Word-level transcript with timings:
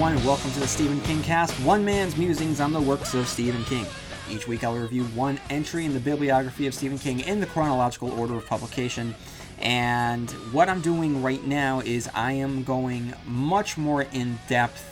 Everyone, 0.00 0.16
and 0.16 0.26
welcome 0.26 0.50
to 0.52 0.60
the 0.60 0.66
Stephen 0.66 0.98
King 1.02 1.22
Cast, 1.22 1.52
one 1.60 1.84
man's 1.84 2.16
musings 2.16 2.58
on 2.58 2.72
the 2.72 2.80
works 2.80 3.12
of 3.12 3.28
Stephen 3.28 3.62
King. 3.64 3.84
Each 4.30 4.48
week, 4.48 4.64
I'll 4.64 4.74
review 4.74 5.04
one 5.08 5.38
entry 5.50 5.84
in 5.84 5.92
the 5.92 6.00
bibliography 6.00 6.66
of 6.66 6.72
Stephen 6.72 6.98
King 6.98 7.20
in 7.20 7.38
the 7.38 7.44
chronological 7.44 8.10
order 8.18 8.34
of 8.34 8.46
publication. 8.46 9.14
And 9.58 10.30
what 10.52 10.70
I'm 10.70 10.80
doing 10.80 11.22
right 11.22 11.46
now 11.46 11.80
is 11.80 12.08
I 12.14 12.32
am 12.32 12.64
going 12.64 13.12
much 13.26 13.76
more 13.76 14.06
in 14.14 14.38
depth 14.48 14.82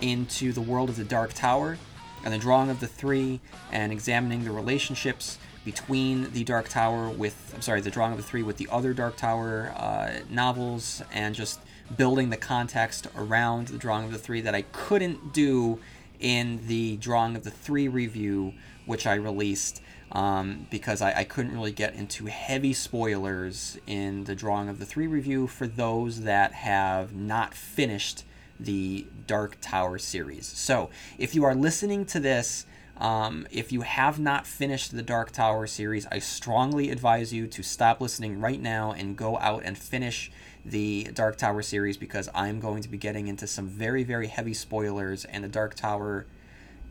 into 0.00 0.52
the 0.52 0.60
world 0.60 0.90
of 0.90 0.96
the 0.96 1.02
Dark 1.02 1.32
Tower 1.32 1.76
and 2.24 2.32
the 2.32 2.38
drawing 2.38 2.70
of 2.70 2.78
the 2.78 2.86
three 2.86 3.40
and 3.72 3.90
examining 3.90 4.44
the 4.44 4.52
relationships 4.52 5.38
between 5.64 6.30
the 6.30 6.44
Dark 6.44 6.68
Tower 6.68 7.08
with, 7.08 7.52
I'm 7.52 7.62
sorry, 7.62 7.80
the 7.80 7.90
drawing 7.90 8.12
of 8.12 8.18
the 8.18 8.22
three 8.22 8.44
with 8.44 8.58
the 8.58 8.68
other 8.70 8.94
Dark 8.94 9.16
Tower 9.16 9.74
uh, 9.76 10.20
novels 10.30 11.02
and 11.12 11.34
just 11.34 11.58
building 11.96 12.30
the 12.30 12.36
context 12.36 13.06
around 13.16 13.68
the 13.68 13.78
drawing 13.78 14.06
of 14.06 14.12
the 14.12 14.18
three 14.18 14.40
that 14.40 14.54
I 14.54 14.62
couldn't 14.62 15.32
do 15.32 15.78
in 16.18 16.66
the 16.66 16.96
drawing 16.96 17.36
of 17.36 17.44
the 17.44 17.50
three 17.50 17.88
review, 17.88 18.54
which 18.86 19.06
I 19.06 19.14
released. 19.14 19.82
Um, 20.12 20.68
because 20.70 21.02
I, 21.02 21.12
I 21.12 21.24
couldn't 21.24 21.52
really 21.52 21.72
get 21.72 21.94
into 21.94 22.26
heavy 22.26 22.72
spoilers 22.72 23.76
in 23.88 24.22
the 24.22 24.36
drawing 24.36 24.68
of 24.68 24.78
the 24.78 24.86
three 24.86 25.08
review 25.08 25.48
for 25.48 25.66
those 25.66 26.22
that 26.22 26.52
have 26.52 27.12
not 27.12 27.54
finished 27.54 28.24
the 28.58 29.06
Dark 29.26 29.58
Tower 29.60 29.98
series. 29.98 30.46
So, 30.46 30.90
if 31.18 31.34
you 31.34 31.44
are 31.44 31.56
listening 31.56 32.06
to 32.06 32.20
this, 32.20 32.66
um, 32.98 33.46
if 33.50 33.72
you 33.72 33.82
have 33.82 34.18
not 34.18 34.46
finished 34.46 34.94
the 34.94 35.02
Dark 35.02 35.32
Tower 35.32 35.66
series, 35.66 36.06
I 36.10 36.18
strongly 36.18 36.90
advise 36.90 37.32
you 37.32 37.46
to 37.48 37.62
stop 37.62 38.00
listening 38.00 38.40
right 38.40 38.60
now 38.60 38.92
and 38.92 39.16
go 39.16 39.38
out 39.38 39.62
and 39.64 39.76
finish 39.76 40.30
the 40.66 41.04
Dark 41.14 41.36
Tower 41.36 41.62
series 41.62 41.96
because 41.96 42.28
I'm 42.34 42.60
going 42.60 42.82
to 42.82 42.88
be 42.88 42.98
getting 42.98 43.28
into 43.28 43.46
some 43.46 43.68
very, 43.68 44.02
very 44.02 44.26
heavy 44.26 44.54
spoilers, 44.54 45.24
and 45.24 45.44
the 45.44 45.48
Dark 45.48 45.74
Tower 45.74 46.26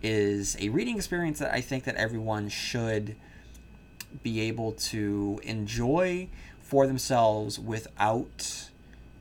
is 0.02 0.56
a 0.60 0.70
reading 0.70 0.96
experience 0.96 1.40
that 1.40 1.54
I 1.54 1.62
think 1.62 1.84
that 1.86 1.96
everyone 1.96 2.50
should 2.50 3.16
be 4.24 4.42
able 4.42 4.72
to 4.72 5.40
enjoy 5.44 6.30
for 6.62 6.88
themselves 6.88 7.60
without 7.60 8.70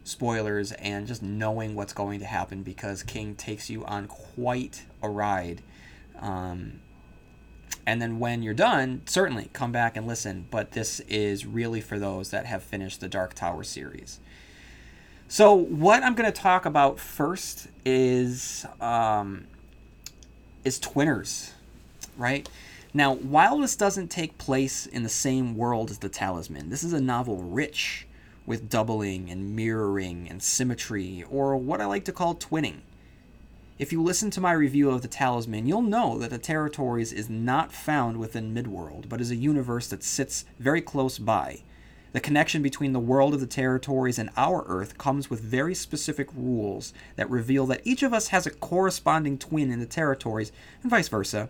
spoilers 0.05 0.73
and 0.73 1.07
just 1.07 1.23
knowing 1.23 1.75
what's 1.75 1.93
going 1.93 2.21
to 2.21 2.27
happen 2.27 2.63
because 2.63 3.03
King 3.03 3.35
takes 3.35 3.71
you 3.71 3.85
on 3.87 4.07
quite 4.07 4.85
a 5.03 5.09
ride. 5.09 5.63
Um, 6.21 6.81
and 7.87 8.01
then 8.01 8.19
when 8.19 8.43
you're 8.43 8.55
done, 8.55 9.03
certainly 9.07 9.51
come 9.53 9.73
back 9.73 9.97
and 9.97 10.07
listen. 10.07 10.47
But 10.51 10.73
this 10.73 11.01
is 11.01 11.45
really 11.45 11.81
for 11.81 11.99
those 11.99 12.31
that 12.31 12.47
have 12.47 12.63
finished 12.63 13.01
the 13.01 13.09
Dark 13.09 13.35
Tower 13.35 13.65
series. 13.65 14.21
So, 15.29 15.55
what 15.55 16.03
I'm 16.03 16.15
going 16.15 16.31
to 16.31 16.41
talk 16.41 16.67
about 16.67 16.99
first 17.01 17.69
is 17.85 18.67
um, 18.81 19.47
is 20.65 20.79
Twinners, 20.79 21.53
right? 22.17 22.49
Now, 22.93 23.15
while 23.15 23.59
this 23.59 23.75
doesn't 23.75 24.09
take 24.09 24.39
place 24.39 24.87
in 24.87 25.03
the 25.03 25.09
same 25.09 25.57
world 25.57 25.91
as 25.91 25.99
The 25.99 26.09
Talisman, 26.09 26.71
this 26.71 26.85
is 26.85 26.93
a 26.93 27.01
novel 27.01 27.39
rich 27.39 28.07
with 28.47 28.69
doubling 28.69 29.31
and 29.31 29.57
mirroring 29.57 30.29
and 30.29 30.43
symmetry, 30.43 31.25
or 31.31 31.57
what 31.57 31.81
I 31.81 31.87
like 31.87 32.05
to 32.05 32.13
call 32.13 32.35
twinning. 32.35 32.81
If 33.79 33.91
you 33.93 34.01
listen 34.03 34.31
to 34.31 34.41
my 34.41 34.53
review 34.53 34.91
of 34.91 35.03
The 35.03 35.09
Talisman, 35.09 35.67
you'll 35.67 35.83
know 35.83 36.19
that 36.19 36.31
the 36.31 36.39
Territories 36.39 37.13
is 37.13 37.29
not 37.29 37.73
found 37.73 38.19
within 38.19 38.55
Midworld, 38.55 39.09
but 39.09 39.21
is 39.21 39.33
a 39.33 39.37
universe 39.37 39.89
that 39.89 40.05
sits 40.05 40.45
very 40.61 40.81
close 40.81 41.19
by. 41.19 41.63
The 42.15 42.21
connection 42.21 42.63
between 42.63 42.93
the 42.93 43.01
world 43.01 43.35
of 43.35 43.41
the 43.41 43.47
Territories 43.47 44.21
and 44.21 44.31
our 44.37 44.65
Earth 44.69 44.97
comes 44.97 45.29
with 45.29 45.41
very 45.41 45.75
specific 45.75 46.29
rules 46.33 46.95
that 47.17 47.29
reveal 47.29 47.67
that 47.67 47.81
each 47.83 48.05
of 48.05 48.15
us 48.15 48.29
has 48.29 48.47
a 48.47 48.53
corresponding 48.53 49.37
twin 49.37 49.73
in 49.73 49.81
the 49.81 49.85
Territories, 49.85 50.53
and 50.81 50.91
vice 50.91 51.09
versa. 51.09 51.49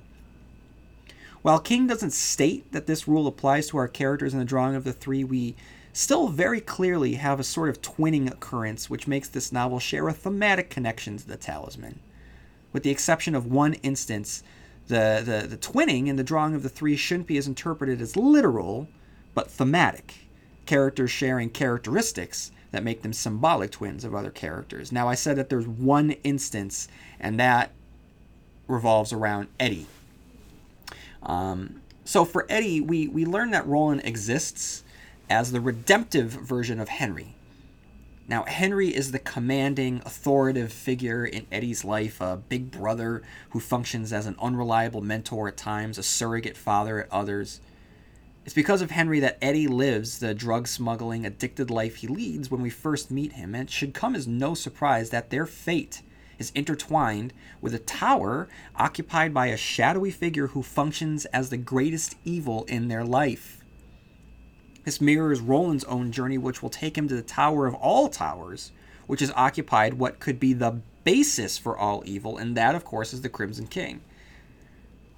While 1.42 1.58
King 1.58 1.86
doesn't 1.86 2.14
state 2.14 2.72
that 2.72 2.86
this 2.86 3.06
rule 3.06 3.26
applies 3.26 3.68
to 3.68 3.76
our 3.76 3.88
characters 3.88 4.32
in 4.32 4.38
the 4.38 4.46
drawing 4.46 4.74
of 4.74 4.84
the 4.84 4.94
three, 4.94 5.22
we 5.22 5.54
still 5.92 6.28
very 6.28 6.62
clearly 6.62 7.16
have 7.16 7.38
a 7.38 7.44
sort 7.44 7.68
of 7.68 7.82
twinning 7.82 8.32
occurrence 8.32 8.88
which 8.88 9.06
makes 9.06 9.28
this 9.28 9.52
novel 9.52 9.78
share 9.78 10.08
a 10.08 10.14
thematic 10.14 10.70
connection 10.70 11.18
to 11.18 11.28
the 11.28 11.36
talisman. 11.36 12.00
With 12.72 12.84
the 12.84 12.90
exception 12.90 13.34
of 13.34 13.44
one 13.44 13.74
instance, 13.74 14.42
the, 14.88 15.20
the, 15.22 15.46
the 15.46 15.58
twinning 15.58 16.06
in 16.06 16.16
the 16.16 16.24
drawing 16.24 16.54
of 16.54 16.62
the 16.62 16.70
three 16.70 16.96
shouldn't 16.96 17.26
be 17.26 17.36
as 17.36 17.46
interpreted 17.46 18.00
as 18.00 18.16
literal, 18.16 18.88
but 19.34 19.50
thematic. 19.50 20.23
Characters 20.66 21.10
sharing 21.10 21.50
characteristics 21.50 22.50
that 22.70 22.82
make 22.82 23.02
them 23.02 23.12
symbolic 23.12 23.70
twins 23.70 24.04
of 24.04 24.14
other 24.14 24.30
characters. 24.30 24.90
Now, 24.90 25.08
I 25.08 25.14
said 25.14 25.36
that 25.36 25.48
there's 25.48 25.68
one 25.68 26.12
instance, 26.24 26.88
and 27.20 27.38
that 27.38 27.70
revolves 28.66 29.12
around 29.12 29.48
Eddie. 29.60 29.86
Um, 31.22 31.82
so 32.04 32.24
for 32.24 32.46
Eddie, 32.48 32.80
we, 32.80 33.08
we 33.08 33.24
learn 33.24 33.50
that 33.52 33.66
Roland 33.66 34.02
exists 34.04 34.84
as 35.30 35.52
the 35.52 35.60
redemptive 35.60 36.30
version 36.30 36.80
of 36.80 36.88
Henry. 36.88 37.34
Now, 38.26 38.44
Henry 38.44 38.88
is 38.88 39.12
the 39.12 39.18
commanding, 39.18 40.00
authoritative 40.04 40.72
figure 40.72 41.26
in 41.26 41.46
Eddie's 41.52 41.84
life, 41.84 42.20
a 42.20 42.36
big 42.48 42.70
brother 42.70 43.22
who 43.50 43.60
functions 43.60 44.12
as 44.12 44.26
an 44.26 44.36
unreliable 44.40 45.02
mentor 45.02 45.48
at 45.48 45.56
times, 45.58 45.98
a 45.98 46.02
surrogate 46.02 46.56
father 46.56 47.02
at 47.02 47.12
others. 47.12 47.60
It's 48.44 48.54
because 48.54 48.82
of 48.82 48.90
Henry 48.90 49.20
that 49.20 49.38
Eddie 49.40 49.68
lives 49.68 50.18
the 50.18 50.34
drug 50.34 50.68
smuggling, 50.68 51.24
addicted 51.24 51.70
life 51.70 51.96
he 51.96 52.06
leads 52.06 52.50
when 52.50 52.60
we 52.60 52.68
first 52.68 53.10
meet 53.10 53.32
him, 53.32 53.54
and 53.54 53.68
it 53.68 53.72
should 53.72 53.94
come 53.94 54.14
as 54.14 54.28
no 54.28 54.52
surprise 54.52 55.08
that 55.10 55.30
their 55.30 55.46
fate 55.46 56.02
is 56.38 56.52
intertwined 56.54 57.32
with 57.62 57.74
a 57.74 57.78
tower 57.78 58.48
occupied 58.76 59.32
by 59.32 59.46
a 59.46 59.56
shadowy 59.56 60.10
figure 60.10 60.48
who 60.48 60.62
functions 60.62 61.24
as 61.26 61.48
the 61.48 61.56
greatest 61.56 62.16
evil 62.24 62.64
in 62.64 62.88
their 62.88 63.04
life. 63.04 63.64
This 64.84 65.00
mirrors 65.00 65.40
Roland's 65.40 65.84
own 65.84 66.12
journey, 66.12 66.36
which 66.36 66.62
will 66.62 66.68
take 66.68 66.98
him 66.98 67.08
to 67.08 67.16
the 67.16 67.22
tower 67.22 67.66
of 67.66 67.74
all 67.74 68.10
towers, 68.10 68.72
which 69.06 69.20
has 69.20 69.32
occupied 69.34 69.94
what 69.94 70.20
could 70.20 70.38
be 70.38 70.52
the 70.52 70.82
basis 71.04 71.56
for 71.56 71.78
all 71.78 72.02
evil, 72.04 72.36
and 72.36 72.54
that, 72.58 72.74
of 72.74 72.84
course, 72.84 73.14
is 73.14 73.22
the 73.22 73.30
Crimson 73.30 73.66
King. 73.66 74.02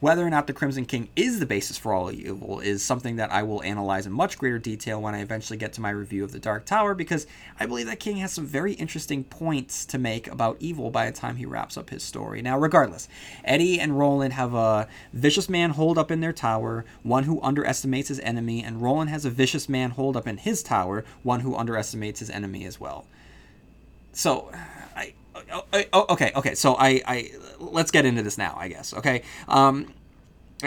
Whether 0.07 0.25
or 0.25 0.31
not 0.31 0.47
the 0.47 0.53
Crimson 0.53 0.85
King 0.85 1.09
is 1.17 1.41
the 1.41 1.47
basis 1.47 1.77
for 1.77 1.93
all 1.93 2.13
evil 2.13 2.61
is 2.61 2.81
something 2.85 3.17
that 3.17 3.33
I 3.33 3.43
will 3.43 3.61
analyze 3.65 4.07
in 4.07 4.13
much 4.13 4.39
greater 4.39 4.61
detail 4.61 5.03
when 5.03 5.17
I 5.17 5.21
eventually 5.21 5.57
get 5.57 5.73
to 5.73 5.81
my 5.81 5.91
review 5.91 6.23
of 6.23 6.31
The 6.31 6.39
Dark 6.39 6.65
Tower, 6.65 6.95
because 6.95 7.27
I 7.59 7.67
believe 7.67 7.87
that 7.87 7.99
King 7.99 8.19
has 8.19 8.33
some 8.33 8.47
very 8.47 8.75
interesting 8.75 9.25
points 9.25 9.85
to 9.87 9.99
make 9.99 10.29
about 10.29 10.59
evil 10.61 10.93
by 10.93 11.11
the 11.11 11.17
time 11.17 11.35
he 11.35 11.45
wraps 11.45 11.77
up 11.77 11.91
his 11.91 12.05
story. 12.05 12.41
Now, 12.41 12.57
regardless, 12.57 13.09
Eddie 13.43 13.81
and 13.81 13.99
Roland 13.99 14.35
have 14.35 14.55
a 14.55 14.87
vicious 15.13 15.49
man 15.49 15.71
holed 15.71 15.99
up 15.99 16.13
in 16.13 16.21
their 16.21 16.33
tower, 16.33 16.85
one 17.03 17.25
who 17.25 17.43
underestimates 17.43 18.07
his 18.07 18.21
enemy, 18.21 18.63
and 18.63 18.81
Roland 18.81 19.11
has 19.11 19.25
a 19.25 19.31
vicious 19.31 19.69
man 19.69 19.91
holed 19.91 20.17
up 20.17 20.29
in 20.29 20.37
his 20.37 20.63
tower, 20.63 21.05
one 21.25 21.41
who 21.41 21.57
underestimates 21.57 22.21
his 22.21 22.31
enemy 22.31 22.65
as 22.65 22.79
well. 22.79 23.07
So, 24.13 24.53
I, 24.95 25.15
oh, 25.93 26.07
okay, 26.11 26.33
okay. 26.37 26.55
So 26.55 26.75
I, 26.75 27.03
I 27.07 27.31
let's 27.59 27.91
get 27.91 28.05
into 28.05 28.23
this 28.23 28.39
now. 28.39 28.57
I 28.59 28.69
guess. 28.69 28.95
Okay. 28.95 29.23
Um, 29.49 29.93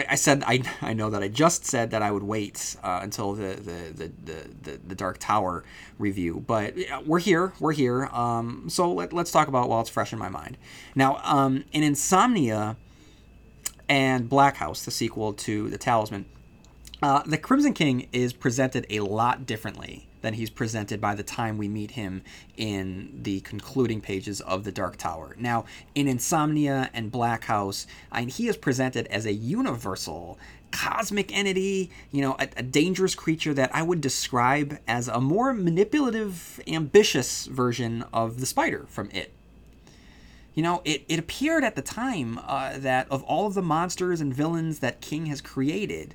I 0.08 0.14
said 0.14 0.44
I, 0.46 0.62
I 0.82 0.92
know 0.92 1.10
that 1.10 1.22
I 1.22 1.28
just 1.28 1.64
said 1.64 1.90
that 1.90 2.00
I 2.00 2.12
would 2.12 2.22
wait 2.22 2.76
uh, 2.82 3.00
until 3.02 3.32
the 3.32 3.56
the, 3.56 4.10
the, 4.24 4.48
the, 4.62 4.80
the 4.86 4.94
Dark 4.94 5.18
Tower 5.18 5.64
review, 5.98 6.44
but 6.46 6.74
we're 7.04 7.18
here, 7.18 7.52
we're 7.58 7.72
here. 7.72 8.06
Um, 8.06 8.68
so 8.68 8.92
let, 8.92 9.12
let's 9.12 9.32
talk 9.32 9.48
about 9.48 9.68
while 9.68 9.80
it's 9.80 9.90
fresh 9.90 10.12
in 10.12 10.18
my 10.18 10.28
mind. 10.28 10.56
Now, 10.94 11.20
um, 11.24 11.64
in 11.72 11.82
Insomnia 11.82 12.76
and 13.88 14.28
Black 14.28 14.56
House, 14.56 14.84
the 14.84 14.92
sequel 14.92 15.32
to 15.32 15.68
The 15.68 15.78
Talisman, 15.78 16.26
uh, 17.02 17.22
the 17.24 17.38
Crimson 17.38 17.72
King 17.72 18.08
is 18.12 18.32
presented 18.32 18.86
a 18.90 19.00
lot 19.00 19.46
differently 19.46 20.06
than 20.20 20.34
he's 20.34 20.50
presented 20.50 21.00
by 21.00 21.14
the 21.14 21.22
time 21.22 21.56
we 21.56 21.66
meet 21.66 21.92
him 21.92 22.22
in 22.56 23.20
the 23.22 23.40
concluding 23.40 24.00
pages 24.00 24.40
of 24.42 24.64
The 24.64 24.72
Dark 24.72 24.96
Tower. 24.96 25.34
Now, 25.38 25.64
in 25.94 26.06
Insomnia 26.06 26.90
and 26.92 27.10
Black 27.10 27.44
House, 27.44 27.86
I 28.12 28.20
mean, 28.20 28.28
he 28.28 28.48
is 28.48 28.56
presented 28.56 29.06
as 29.06 29.24
a 29.24 29.32
universal 29.32 30.38
cosmic 30.72 31.34
entity, 31.36 31.90
you 32.12 32.20
know, 32.20 32.36
a, 32.38 32.48
a, 32.58 32.62
dangerous 32.62 33.14
creature 33.14 33.52
that 33.54 33.74
I 33.74 33.82
would 33.82 34.00
describe 34.00 34.78
as 34.86 35.08
a 35.08 35.20
more 35.20 35.52
manipulative, 35.52 36.60
ambitious 36.66 37.46
version 37.46 38.04
of 38.12 38.40
the 38.40 38.46
spider 38.46 38.86
from 38.88 39.10
It. 39.10 39.32
You 40.54 40.62
know, 40.62 40.82
it, 40.84 41.04
it 41.08 41.18
appeared 41.18 41.64
at 41.64 41.74
the 41.74 41.82
time 41.82 42.38
uh, 42.46 42.78
that 42.78 43.10
of 43.10 43.22
all 43.24 43.46
of 43.46 43.54
the 43.54 43.62
monsters 43.62 44.20
and 44.20 44.34
villains 44.34 44.80
that 44.80 45.00
King 45.00 45.26
has 45.26 45.40
created, 45.40 46.14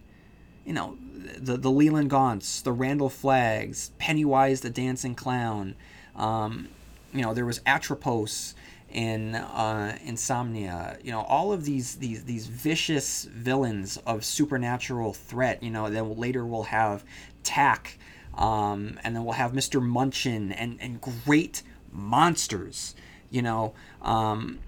you 0.66 0.74
know, 0.74 0.98
the 1.38 1.58
the 1.58 1.72
Leland 1.72 2.10
Gaunts, 2.10 2.62
the 2.62 2.72
Randall 2.72 3.10
Flaggs, 3.10 3.92
Pennywise 3.98 4.62
the 4.62 4.70
Dancing 4.70 5.16
Clown. 5.16 5.76
Um, 6.16 6.70
you 7.14 7.22
know, 7.22 7.34
there 7.34 7.46
was 7.46 7.62
Atropos 7.66 8.56
in 8.92 9.36
uh, 9.36 9.98
Insomnia. 10.04 10.98
You 11.04 11.12
know, 11.12 11.22
all 11.22 11.54
of 11.54 11.66
these 11.66 11.96
these 11.96 12.24
these 12.26 12.48
vicious 12.48 13.26
villains 13.26 13.98
of 14.06 14.26
supernatural 14.26 15.14
threat. 15.14 15.62
You 15.62 15.72
know, 15.72 15.90
then 15.90 16.18
later 16.18 16.46
we'll 16.46 16.64
have 16.64 17.04
Tak, 17.44 17.98
um, 18.38 19.00
and 19.04 19.16
then 19.16 19.24
we'll 19.24 19.34
have 19.34 19.54
Mister 19.54 19.80
Munshun, 19.80 20.54
and 20.58 20.78
and 20.82 21.02
great 21.02 21.64
monsters 21.92 22.96
You 23.36 23.42
know, 23.42 23.74
um, 24.02 24.60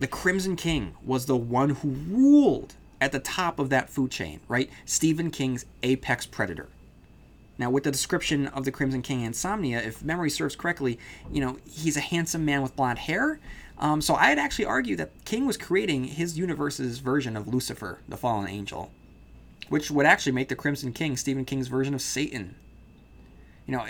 the 0.00 0.06
Crimson 0.06 0.56
King 0.56 0.94
was 1.04 1.26
the 1.26 1.36
one 1.36 1.70
who 1.70 1.90
ruled 1.90 2.74
at 3.04 3.12
the 3.12 3.20
top 3.20 3.58
of 3.58 3.68
that 3.68 3.90
food 3.90 4.10
chain, 4.10 4.40
right? 4.48 4.70
Stephen 4.86 5.30
King's 5.30 5.66
apex 5.82 6.24
predator. 6.24 6.68
Now, 7.58 7.68
with 7.68 7.84
the 7.84 7.90
description 7.90 8.46
of 8.46 8.64
the 8.64 8.72
Crimson 8.72 9.02
King 9.02 9.20
Insomnia, 9.20 9.78
if 9.78 10.02
memory 10.02 10.30
serves 10.30 10.56
correctly, 10.56 10.98
you 11.30 11.42
know, 11.42 11.58
he's 11.68 11.98
a 11.98 12.00
handsome 12.00 12.46
man 12.46 12.62
with 12.62 12.74
blonde 12.74 13.00
hair. 13.00 13.38
Um, 13.76 14.00
so 14.00 14.14
I'd 14.14 14.38
actually 14.38 14.64
argue 14.64 14.96
that 14.96 15.10
King 15.26 15.44
was 15.44 15.58
creating 15.58 16.04
his 16.04 16.38
universe's 16.38 16.98
version 17.00 17.36
of 17.36 17.46
Lucifer, 17.46 17.98
the 18.08 18.16
fallen 18.16 18.48
angel, 18.48 18.90
which 19.68 19.90
would 19.90 20.06
actually 20.06 20.32
make 20.32 20.48
the 20.48 20.56
Crimson 20.56 20.94
King 20.94 21.18
Stephen 21.18 21.44
King's 21.44 21.68
version 21.68 21.92
of 21.92 22.00
Satan. 22.00 22.54
You 23.66 23.76
know, 23.76 23.84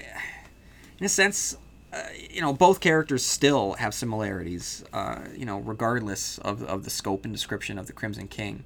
in 0.98 1.06
a 1.06 1.08
sense, 1.08 1.56
uh, 1.92 2.02
you 2.30 2.40
know, 2.40 2.52
both 2.52 2.80
characters 2.80 3.24
still 3.24 3.74
have 3.74 3.94
similarities, 3.94 4.84
uh, 4.92 5.20
you 5.36 5.46
know, 5.46 5.60
regardless 5.60 6.38
of, 6.38 6.64
of 6.64 6.82
the 6.82 6.90
scope 6.90 7.24
and 7.24 7.32
description 7.32 7.78
of 7.78 7.86
the 7.86 7.92
Crimson 7.92 8.26
King. 8.26 8.64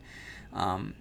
Um, 0.53 0.95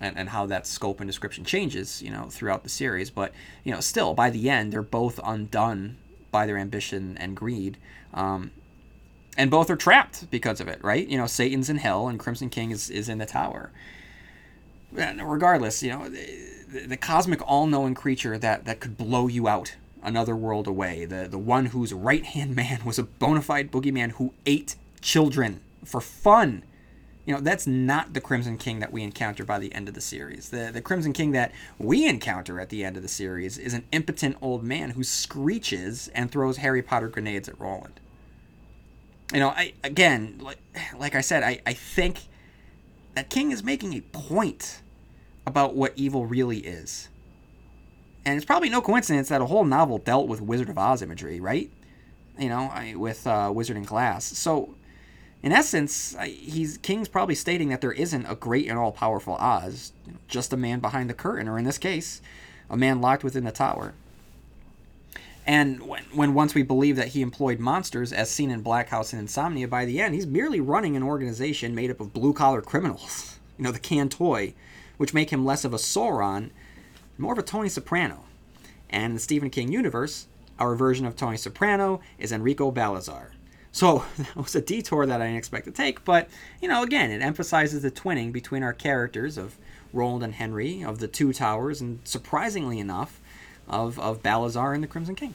and, 0.00 0.16
and 0.16 0.28
how 0.28 0.46
that 0.46 0.66
scope 0.66 1.00
and 1.00 1.08
description 1.08 1.44
changes, 1.44 2.02
you 2.02 2.10
know, 2.10 2.28
throughout 2.30 2.62
the 2.62 2.68
series. 2.68 3.10
But 3.10 3.32
you 3.64 3.72
know, 3.72 3.80
still 3.80 4.14
by 4.14 4.30
the 4.30 4.50
end, 4.50 4.72
they're 4.72 4.82
both 4.82 5.20
undone 5.24 5.96
by 6.30 6.46
their 6.46 6.58
ambition 6.58 7.16
and 7.18 7.36
greed, 7.36 7.76
um, 8.12 8.50
and 9.36 9.50
both 9.50 9.70
are 9.70 9.76
trapped 9.76 10.30
because 10.30 10.60
of 10.60 10.68
it. 10.68 10.82
Right? 10.82 11.06
You 11.06 11.18
know, 11.18 11.26
Satan's 11.26 11.70
in 11.70 11.78
hell, 11.78 12.08
and 12.08 12.18
Crimson 12.18 12.50
King 12.50 12.70
is 12.70 12.90
is 12.90 13.08
in 13.08 13.18
the 13.18 13.26
tower. 13.26 13.70
And 14.96 15.20
regardless, 15.28 15.82
you 15.82 15.90
know, 15.90 16.08
the, 16.08 16.86
the 16.86 16.96
cosmic 16.96 17.46
all-knowing 17.46 17.94
creature 17.94 18.38
that 18.38 18.64
that 18.64 18.80
could 18.80 18.96
blow 18.96 19.28
you 19.28 19.48
out 19.48 19.76
another 20.02 20.36
world 20.36 20.66
away, 20.66 21.04
the 21.04 21.26
the 21.28 21.38
one 21.38 21.66
whose 21.66 21.92
right 21.92 22.24
hand 22.24 22.54
man 22.56 22.84
was 22.84 22.98
a 22.98 23.04
bona 23.04 23.42
fide 23.42 23.72
boogeyman 23.72 24.12
who 24.12 24.34
ate 24.44 24.76
children 25.00 25.60
for 25.84 26.00
fun 26.00 26.62
you 27.26 27.34
know, 27.34 27.40
that's 27.40 27.66
not 27.66 28.14
the 28.14 28.20
Crimson 28.20 28.56
King 28.56 28.78
that 28.78 28.92
we 28.92 29.02
encounter 29.02 29.44
by 29.44 29.58
the 29.58 29.74
end 29.74 29.88
of 29.88 29.94
the 29.94 30.00
series. 30.00 30.50
The 30.50 30.70
the 30.72 30.80
Crimson 30.80 31.12
King 31.12 31.32
that 31.32 31.52
we 31.76 32.06
encounter 32.06 32.60
at 32.60 32.68
the 32.68 32.84
end 32.84 32.96
of 32.96 33.02
the 33.02 33.08
series 33.08 33.58
is 33.58 33.74
an 33.74 33.84
impotent 33.90 34.36
old 34.40 34.62
man 34.62 34.90
who 34.90 35.02
screeches 35.02 36.06
and 36.14 36.30
throws 36.30 36.58
Harry 36.58 36.82
Potter 36.82 37.08
grenades 37.08 37.48
at 37.48 37.58
Roland. 37.60 37.98
You 39.32 39.40
know, 39.40 39.48
I 39.48 39.72
again, 39.82 40.38
like, 40.40 40.58
like 40.96 41.14
I 41.16 41.20
said, 41.20 41.42
I, 41.42 41.60
I 41.66 41.72
think 41.72 42.20
that 43.14 43.28
King 43.28 43.50
is 43.50 43.64
making 43.64 43.92
a 43.94 44.02
point 44.02 44.80
about 45.44 45.74
what 45.74 45.94
evil 45.96 46.26
really 46.26 46.58
is. 46.58 47.08
And 48.24 48.36
it's 48.36 48.46
probably 48.46 48.68
no 48.68 48.80
coincidence 48.80 49.28
that 49.30 49.40
a 49.40 49.46
whole 49.46 49.64
novel 49.64 49.98
dealt 49.98 50.28
with 50.28 50.40
Wizard 50.40 50.68
of 50.68 50.78
Oz 50.78 51.02
imagery, 51.02 51.40
right? 51.40 51.70
You 52.38 52.50
know, 52.50 52.70
I, 52.72 52.94
with 52.96 53.26
uh, 53.26 53.50
Wizard 53.52 53.76
and 53.76 53.86
Glass. 53.86 54.24
So 54.24 54.75
in 55.46 55.52
essence, 55.52 56.16
he's 56.24 56.76
King's 56.78 57.06
probably 57.06 57.36
stating 57.36 57.68
that 57.68 57.80
there 57.80 57.92
isn't 57.92 58.26
a 58.26 58.34
great 58.34 58.66
and 58.66 58.76
all 58.76 58.90
powerful 58.90 59.36
Oz, 59.36 59.92
just 60.26 60.52
a 60.52 60.56
man 60.56 60.80
behind 60.80 61.08
the 61.08 61.14
curtain, 61.14 61.46
or 61.46 61.56
in 61.56 61.64
this 61.64 61.78
case, 61.78 62.20
a 62.68 62.76
man 62.76 63.00
locked 63.00 63.22
within 63.22 63.44
the 63.44 63.52
tower. 63.52 63.94
And 65.46 65.82
when, 65.82 66.02
when 66.12 66.34
once 66.34 66.56
we 66.56 66.64
believe 66.64 66.96
that 66.96 67.10
he 67.10 67.22
employed 67.22 67.60
monsters, 67.60 68.12
as 68.12 68.28
seen 68.28 68.50
in 68.50 68.62
Black 68.62 68.88
House 68.88 69.12
and 69.12 69.20
Insomnia, 69.20 69.68
by 69.68 69.84
the 69.84 70.00
end, 70.00 70.16
he's 70.16 70.26
merely 70.26 70.58
running 70.58 70.96
an 70.96 71.04
organization 71.04 71.76
made 71.76 71.92
up 71.92 72.00
of 72.00 72.12
blue 72.12 72.32
collar 72.32 72.60
criminals, 72.60 73.38
you 73.56 73.62
know, 73.62 73.70
the 73.70 73.78
Can-Toi, 73.78 74.52
which 74.96 75.14
make 75.14 75.30
him 75.30 75.44
less 75.44 75.64
of 75.64 75.72
a 75.72 75.76
Sauron, 75.76 76.50
more 77.18 77.34
of 77.34 77.38
a 77.38 77.44
Tony 77.44 77.68
Soprano. 77.68 78.24
And 78.90 79.04
in 79.04 79.14
the 79.14 79.20
Stephen 79.20 79.50
King 79.50 79.70
universe, 79.70 80.26
our 80.58 80.74
version 80.74 81.06
of 81.06 81.14
Tony 81.14 81.36
Soprano 81.36 82.00
is 82.18 82.32
Enrico 82.32 82.72
Balazar. 82.72 83.35
So 83.76 84.06
that 84.16 84.36
was 84.36 84.54
a 84.54 84.62
detour 84.62 85.04
that 85.04 85.20
I 85.20 85.26
didn't 85.26 85.36
expect 85.36 85.66
to 85.66 85.70
take, 85.70 86.02
but 86.02 86.30
you 86.62 86.68
know, 86.68 86.82
again, 86.82 87.10
it 87.10 87.20
emphasizes 87.20 87.82
the 87.82 87.90
twinning 87.90 88.32
between 88.32 88.62
our 88.62 88.72
characters 88.72 89.36
of 89.36 89.58
Roland 89.92 90.24
and 90.24 90.34
Henry, 90.34 90.82
of 90.82 90.98
the 90.98 91.06
Two 91.06 91.34
Towers, 91.34 91.82
and 91.82 92.00
surprisingly 92.02 92.78
enough, 92.78 93.20
of, 93.68 93.98
of 93.98 94.22
Balazar 94.22 94.72
and 94.72 94.82
the 94.82 94.86
Crimson 94.86 95.14
King. 95.14 95.34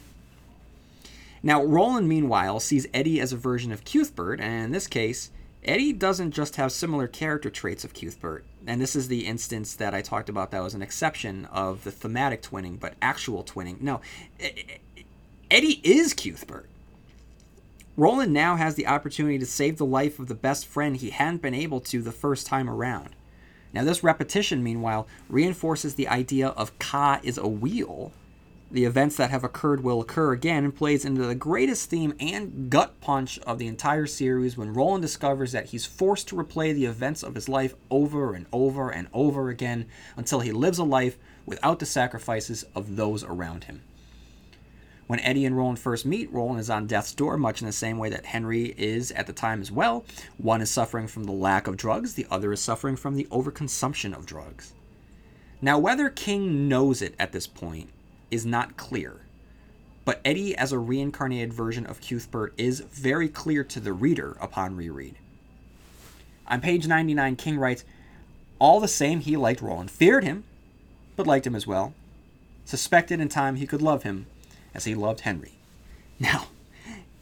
Now, 1.44 1.64
Roland, 1.64 2.10
meanwhile, 2.10 2.60
sees 2.60 2.88
Eddie 2.96 3.20
as 3.20 3.32
a 3.32 3.38
version 3.38 3.72
of 3.72 3.86
Cuthbert, 3.86 4.42
and 4.42 4.66
in 4.66 4.72
this 4.72 4.88
case, 4.88 5.30
Eddie 5.64 5.94
doesn't 5.94 6.32
just 6.32 6.56
have 6.56 6.72
similar 6.72 7.08
character 7.08 7.52
traits 7.52 7.84
of 7.84 7.94
Cuthbert, 7.94 8.44
and 8.66 8.82
this 8.82 8.96
is 8.96 9.08
the 9.08 9.28
instance 9.28 9.76
that 9.76 9.94
I 9.94 10.02
talked 10.02 10.30
about 10.30 10.50
that 10.50 10.64
was 10.64 10.74
an 10.74 10.82
exception 10.82 11.46
of 11.52 11.84
the 11.84 11.92
thematic 11.92 12.42
twinning, 12.42 12.80
but 12.80 12.96
actual 13.04 13.44
twinning. 13.44 13.82
No, 13.82 14.02
Eddie 15.52 15.80
is 15.84 16.16
Cuthbert. 16.16 16.70
Roland 17.98 18.32
now 18.32 18.56
has 18.56 18.76
the 18.76 18.88
opportunity 18.88 19.38
to 19.38 19.46
save 19.46 19.78
the 19.78 19.86
life 19.86 20.18
of 20.18 20.28
the 20.28 20.36
best 20.36 20.66
friend 20.66 20.96
he 20.96 21.10
hadn't 21.10 21.42
been 21.42 21.54
able 21.54 21.82
to 21.82 22.02
the 22.02 22.12
first 22.12 22.48
time 22.48 22.70
around. 22.70 23.10
Now, 23.74 23.84
this 23.84 24.04
repetition, 24.04 24.64
meanwhile, 24.64 25.08
reinforces 25.30 25.96
the 25.96 26.08
idea 26.08 26.50
of 26.50 26.78
Ka 26.80 27.20
is 27.22 27.38
a 27.38 27.48
wheel. 27.48 28.14
The 28.72 28.86
events 28.86 29.18
that 29.18 29.32
have 29.32 29.44
occurred 29.44 29.84
will 29.84 30.00
occur 30.00 30.32
again 30.32 30.64
and 30.64 30.74
plays 30.74 31.04
into 31.04 31.26
the 31.26 31.36
greatest 31.36 31.90
theme 31.90 32.14
and 32.22 32.70
gut 32.70 33.00
punch 33.02 33.38
of 33.40 33.58
the 33.58 33.68
entire 33.68 34.08
series 34.08 34.56
when 34.56 34.74
Roland 34.74 35.02
discovers 35.02 35.52
that 35.52 35.68
he's 35.68 35.86
forced 35.86 36.30
to 36.30 36.36
replay 36.36 36.74
the 36.74 36.86
events 36.86 37.24
of 37.24 37.36
his 37.36 37.50
life 37.50 37.76
over 37.90 38.34
and 38.34 38.46
over 38.54 38.90
and 38.90 39.10
over 39.14 39.50
again 39.50 39.88
until 40.16 40.40
he 40.40 40.54
lives 40.54 40.80
a 40.80 40.86
life 40.86 41.18
without 41.46 41.80
the 41.80 41.86
sacrifices 41.86 42.64
of 42.74 42.96
those 42.96 43.26
around 43.26 43.66
him. 43.66 43.82
When 45.12 45.19
Eddie 45.19 45.46
and 45.46 45.58
Roland 45.58 45.78
first 45.78 46.06
meet, 46.06 46.31
Roland 46.31 46.62
is 46.62 46.69
on 46.69 46.88
death's 46.88 47.14
door, 47.14 47.35
much 47.35 47.59
in 47.59 47.68
the 47.68 47.74
same 47.74 47.97
way 47.97 48.09
that 48.12 48.28
Henry 48.28 48.74
is 48.78 49.12
at 49.12 49.28
the 49.28 49.33
time 49.33 49.59
as 49.59 49.69
well. 49.69 50.06
One 50.38 50.62
is 50.62 50.69
suffering 50.69 51.06
from 51.07 51.26
the 51.26 51.33
lack 51.33 51.68
of 51.68 51.76
drugs, 51.76 52.14
the 52.14 52.26
other 52.31 52.54
is 52.54 52.62
suffering 52.62 52.95
from 52.95 53.16
the 53.16 53.28
overconsumption 53.30 54.16
of 54.16 54.26
drugs. 54.26 54.71
Now, 55.62 55.78
whether 55.78 56.09
King 56.09 56.69
knows 56.69 57.02
it 57.02 57.14
at 57.19 57.33
this 57.33 57.45
point 57.45 57.90
is 58.30 58.45
not 58.45 58.78
clear, 58.78 59.18
but 60.06 60.21
Eddie, 60.24 60.56
as 60.56 60.71
a 60.71 60.80
reincarnated 60.80 61.52
version 61.52 61.85
of 61.85 62.00
Cuthbert, 62.00 62.54
is 62.57 62.80
very 62.80 63.28
clear 63.28 63.66
to 63.66 63.81
the 63.81 63.92
reader 63.92 64.38
upon 64.40 64.78
reread. 64.78 65.16
On 66.47 66.62
page 66.62 66.88
99, 66.88 67.35
King 67.35 67.57
writes, 67.57 67.83
All 68.59 68.80
the 68.80 68.88
same, 68.88 69.19
he 69.19 69.35
liked 69.35 69.62
Roland, 69.62 69.92
feared 69.92 70.24
him, 70.24 70.45
but 71.18 71.28
liked 71.28 71.45
him 71.45 71.56
as 71.56 71.68
well, 71.68 71.94
suspected 72.64 73.19
in 73.19 73.28
time 73.28 73.57
he 73.57 73.68
could 73.68 73.81
love 73.81 74.04
him, 74.04 74.28
as 74.73 74.85
he 74.85 74.95
loved 74.95 75.21
Henry. 75.21 75.54
Now, 76.19 76.47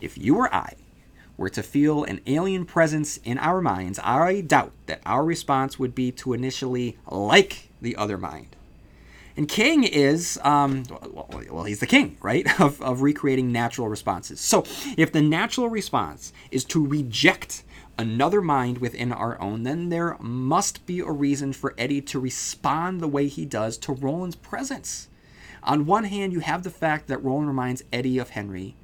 if 0.01 0.17
you 0.17 0.35
or 0.35 0.53
I 0.53 0.75
were 1.37 1.49
to 1.49 1.63
feel 1.63 2.03
an 2.03 2.19
alien 2.27 2.65
presence 2.65 3.17
in 3.23 3.37
our 3.37 3.61
minds, 3.61 3.99
I 4.03 4.41
doubt 4.41 4.73
that 4.87 5.01
our 5.05 5.23
response 5.23 5.79
would 5.79 5.95
be 5.95 6.11
to 6.13 6.33
initially 6.33 6.97
like 7.09 7.69
the 7.81 7.95
other 7.95 8.17
mind. 8.17 8.55
And 9.37 9.47
King 9.47 9.85
is, 9.85 10.37
um, 10.43 10.83
well, 10.89 11.63
he's 11.63 11.79
the 11.79 11.87
king, 11.87 12.17
right, 12.21 12.45
of, 12.59 12.81
of 12.81 13.01
recreating 13.01 13.53
natural 13.53 13.87
responses. 13.87 14.41
So 14.41 14.65
if 14.97 15.13
the 15.13 15.21
natural 15.21 15.69
response 15.69 16.33
is 16.51 16.65
to 16.65 16.85
reject 16.85 17.63
another 17.97 18.41
mind 18.41 18.79
within 18.79 19.13
our 19.13 19.39
own, 19.39 19.63
then 19.63 19.89
there 19.89 20.17
must 20.19 20.85
be 20.85 20.99
a 20.99 21.11
reason 21.11 21.53
for 21.53 21.73
Eddie 21.77 22.01
to 22.01 22.19
respond 22.19 22.99
the 22.99 23.07
way 23.07 23.27
he 23.27 23.45
does 23.45 23.77
to 23.77 23.93
Roland's 23.93 24.35
presence. 24.35 25.07
On 25.63 25.85
one 25.85 26.05
hand, 26.05 26.33
you 26.33 26.39
have 26.39 26.63
the 26.63 26.69
fact 26.69 27.07
that 27.07 27.23
Roland 27.23 27.47
reminds 27.47 27.83
Eddie 27.91 28.17
of 28.17 28.31
Henry, 28.31 28.75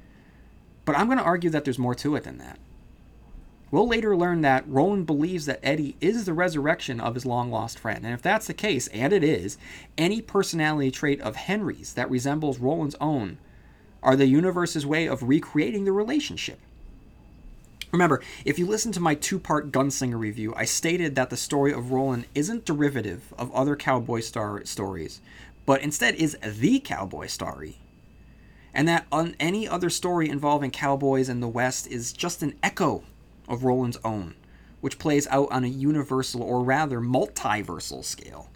but 0.84 0.96
I'm 0.96 1.06
going 1.06 1.18
to 1.18 1.24
argue 1.24 1.50
that 1.50 1.64
there's 1.64 1.78
more 1.78 1.94
to 1.96 2.16
it 2.16 2.24
than 2.24 2.38
that. 2.38 2.58
We'll 3.70 3.88
later 3.88 4.16
learn 4.16 4.42
that 4.42 4.68
Roland 4.68 5.06
believes 5.06 5.46
that 5.46 5.60
Eddie 5.62 5.96
is 6.00 6.24
the 6.24 6.32
resurrection 6.32 7.00
of 7.00 7.14
his 7.14 7.26
long 7.26 7.50
lost 7.50 7.78
friend. 7.78 8.04
And 8.04 8.14
if 8.14 8.22
that's 8.22 8.46
the 8.46 8.54
case, 8.54 8.86
and 8.88 9.12
it 9.12 9.24
is, 9.24 9.58
any 9.98 10.22
personality 10.22 10.92
trait 10.92 11.20
of 11.20 11.34
Henry's 11.34 11.94
that 11.94 12.08
resembles 12.08 12.60
Roland's 12.60 12.94
own 13.00 13.38
are 14.04 14.14
the 14.14 14.26
universe's 14.26 14.86
way 14.86 15.08
of 15.08 15.24
recreating 15.24 15.84
the 15.84 15.92
relationship. 15.92 16.60
Remember, 17.92 18.22
if 18.44 18.58
you 18.58 18.66
listen 18.66 18.92
to 18.92 19.00
my 19.00 19.14
two 19.14 19.38
part 19.38 19.72
Gunslinger 19.72 20.18
review, 20.18 20.54
I 20.56 20.64
stated 20.64 21.14
that 21.14 21.30
the 21.30 21.36
story 21.36 21.72
of 21.72 21.90
Roland 21.90 22.26
isn't 22.34 22.64
derivative 22.64 23.32
of 23.36 23.52
other 23.52 23.74
cowboy 23.74 24.20
star 24.20 24.64
stories, 24.64 25.20
but 25.66 25.82
instead 25.82 26.14
is 26.14 26.38
the 26.42 26.78
cowboy 26.80 27.26
story. 27.26 27.78
And 28.72 28.86
that 28.88 29.06
on 29.10 29.34
any 29.40 29.68
other 29.68 29.90
story 29.90 30.28
involving 30.28 30.70
cowboys 30.70 31.28
in 31.28 31.40
the 31.40 31.48
West 31.48 31.86
is 31.88 32.12
just 32.12 32.42
an 32.42 32.54
echo 32.62 33.02
of 33.48 33.64
Roland's 33.64 33.98
own, 34.04 34.34
which 34.80 34.98
plays 34.98 35.26
out 35.28 35.50
on 35.50 35.64
a 35.64 35.68
universal 35.68 36.42
or 36.42 36.62
rather 36.62 37.00
multiversal 37.00 38.04
scale. 38.04 38.48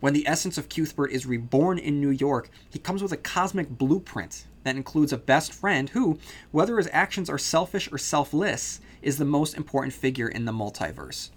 When 0.00 0.12
the 0.12 0.28
essence 0.28 0.58
of 0.58 0.68
Cuthbert 0.68 1.10
is 1.10 1.26
reborn 1.26 1.78
in 1.78 2.00
New 2.00 2.10
York, 2.10 2.50
he 2.70 2.78
comes 2.78 3.02
with 3.02 3.12
a 3.12 3.16
cosmic 3.16 3.68
blueprint 3.68 4.46
that 4.62 4.76
includes 4.76 5.12
a 5.12 5.18
best 5.18 5.52
friend 5.52 5.88
who, 5.90 6.18
whether 6.52 6.76
his 6.76 6.88
actions 6.92 7.28
are 7.30 7.38
selfish 7.38 7.90
or 7.90 7.98
selfless, 7.98 8.80
is 9.02 9.18
the 9.18 9.24
most 9.24 9.54
important 9.54 9.92
figure 9.92 10.28
in 10.28 10.44
the 10.44 10.52
multiverse. 10.52 11.30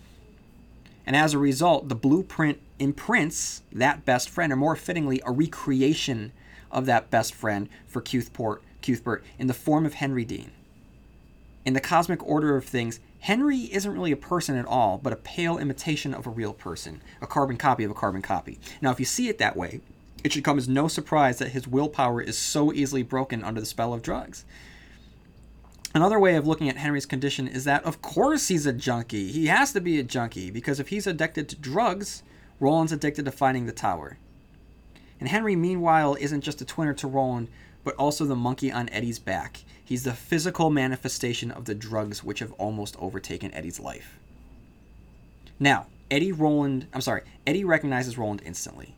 And 1.12 1.18
as 1.18 1.34
a 1.34 1.40
result, 1.40 1.90
the 1.90 1.96
blueprint 1.96 2.62
imprints 2.80 3.64
that 3.74 4.06
best 4.06 4.30
friend, 4.30 4.54
or 4.54 4.56
more 4.56 4.78
fittingly, 4.78 5.22
a 5.26 5.32
recreation 5.34 6.32
of 6.72 6.86
that 6.86 7.10
best 7.10 7.36
friend 7.36 7.68
for 7.86 8.00
Cuthbert, 8.00 8.64
Cuthbert 8.82 9.22
in 9.38 9.48
the 9.48 9.54
form 9.54 9.86
of 9.86 9.96
Henry 9.96 10.24
Dean. 10.24 10.52
In 11.66 11.74
the 11.74 11.82
cosmic 11.82 12.26
order 12.26 12.56
of 12.56 12.64
things, 12.64 13.02
Henry 13.20 13.58
isn't 13.74 13.92
really 13.92 14.14
a 14.14 14.16
person 14.16 14.56
at 14.56 14.66
all, 14.66 15.00
but 15.00 15.12
a 15.12 15.18
pale 15.18 15.58
imitation 15.58 16.14
of 16.14 16.26
a 16.26 16.30
real 16.30 16.54
person, 16.54 17.02
a 17.22 17.28
carbon 17.28 17.58
copy 17.58 17.84
of 17.84 17.92
a 17.92 17.94
carbon 17.94 18.22
copy. 18.22 18.58
Now, 18.82 18.92
if 18.92 19.00
you 19.02 19.06
see 19.06 19.28
it 19.28 19.38
that 19.38 19.58
way, 19.58 19.82
it 20.24 20.32
should 20.32 20.46
come 20.46 20.58
as 20.58 20.70
no 20.70 20.88
surprise 20.88 21.40
that 21.40 21.50
his 21.50 21.68
willpower 21.68 22.22
is 22.22 22.38
so 22.38 22.72
easily 22.72 23.04
broken 23.04 23.44
under 23.44 23.60
the 23.60 23.66
spell 23.66 23.94
of 23.94 24.02
drugs. 24.02 24.46
Another 25.94 26.20
way 26.20 26.36
of 26.36 26.48
looking 26.48 26.70
at 26.70 26.78
Henry's 26.78 27.06
condition 27.06 27.48
is 27.48 27.66
that, 27.66 27.84
of 27.84 28.02
course, 28.02 28.48
he's 28.48 28.66
a 28.66 28.72
junkie. 28.72 29.32
He 29.32 29.48
has 29.48 29.74
to 29.74 29.82
be 29.82 30.00
a 30.00 30.04
junkie, 30.04 30.50
because 30.50 30.80
if 30.80 30.88
he's 30.88 31.06
addicted 31.06 31.50
to 31.50 31.58
drugs, 31.58 32.24
Roland's 32.62 32.94
addicted 32.94 33.26
to 33.26 33.32
finding 33.32 33.66
the 33.66 33.74
tower. 33.74 34.18
And 35.20 35.28
Henry, 35.28 35.56
meanwhile, 35.56 36.16
isn't 36.20 36.42
just 36.42 36.62
a 36.62 36.66
twinner 36.66 36.96
to 36.98 37.08
Roland, 37.08 37.50
but 37.84 37.96
also 37.96 38.26
the 38.26 38.36
monkey 38.36 38.72
on 38.72 38.88
Eddie's 38.90 39.20
back. 39.20 39.64
He's 39.84 40.04
the 40.04 40.14
physical 40.14 40.70
manifestation 40.70 41.52
of 41.52 41.66
the 41.66 41.76
drugs 41.76 42.24
which 42.24 42.40
have 42.40 42.54
almost 42.54 42.96
overtaken 42.98 43.54
Eddie's 43.54 43.80
life. 43.80 44.18
Now, 45.60 45.88
Eddie 46.10 46.32
Roland, 46.32 46.88
I'm 46.94 47.02
sorry, 47.02 47.24
Eddie 47.46 47.66
recognizes 47.66 48.18
Roland 48.18 48.42
instantly. 48.46 48.96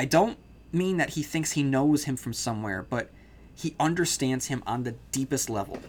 I 0.00 0.04
don't 0.04 0.38
mean 0.72 0.96
that 0.96 1.10
he 1.10 1.22
thinks 1.22 1.52
he 1.52 1.62
knows 1.62 2.04
him 2.04 2.16
from 2.16 2.32
somewhere, 2.32 2.84
but 2.88 3.10
he 3.54 3.76
understands 3.78 4.46
him 4.46 4.62
on 4.66 4.82
the 4.82 4.96
deepest 5.12 5.48
level. 5.48 5.80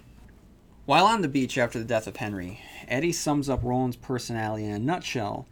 While 0.88 1.06
on 1.08 1.22
the 1.22 1.27
beach 1.27 1.58
after 1.58 1.79
the 1.79 1.84
death 1.84 2.08
of 2.08 2.15
Henry, 2.15 2.62
Eddie 2.88 3.12
sums 3.12 3.50
up 3.50 3.62
Roland's 3.62 3.98
personality 3.98 4.63
in 4.63 4.72
a 4.72 4.79
nutshell 4.79 5.46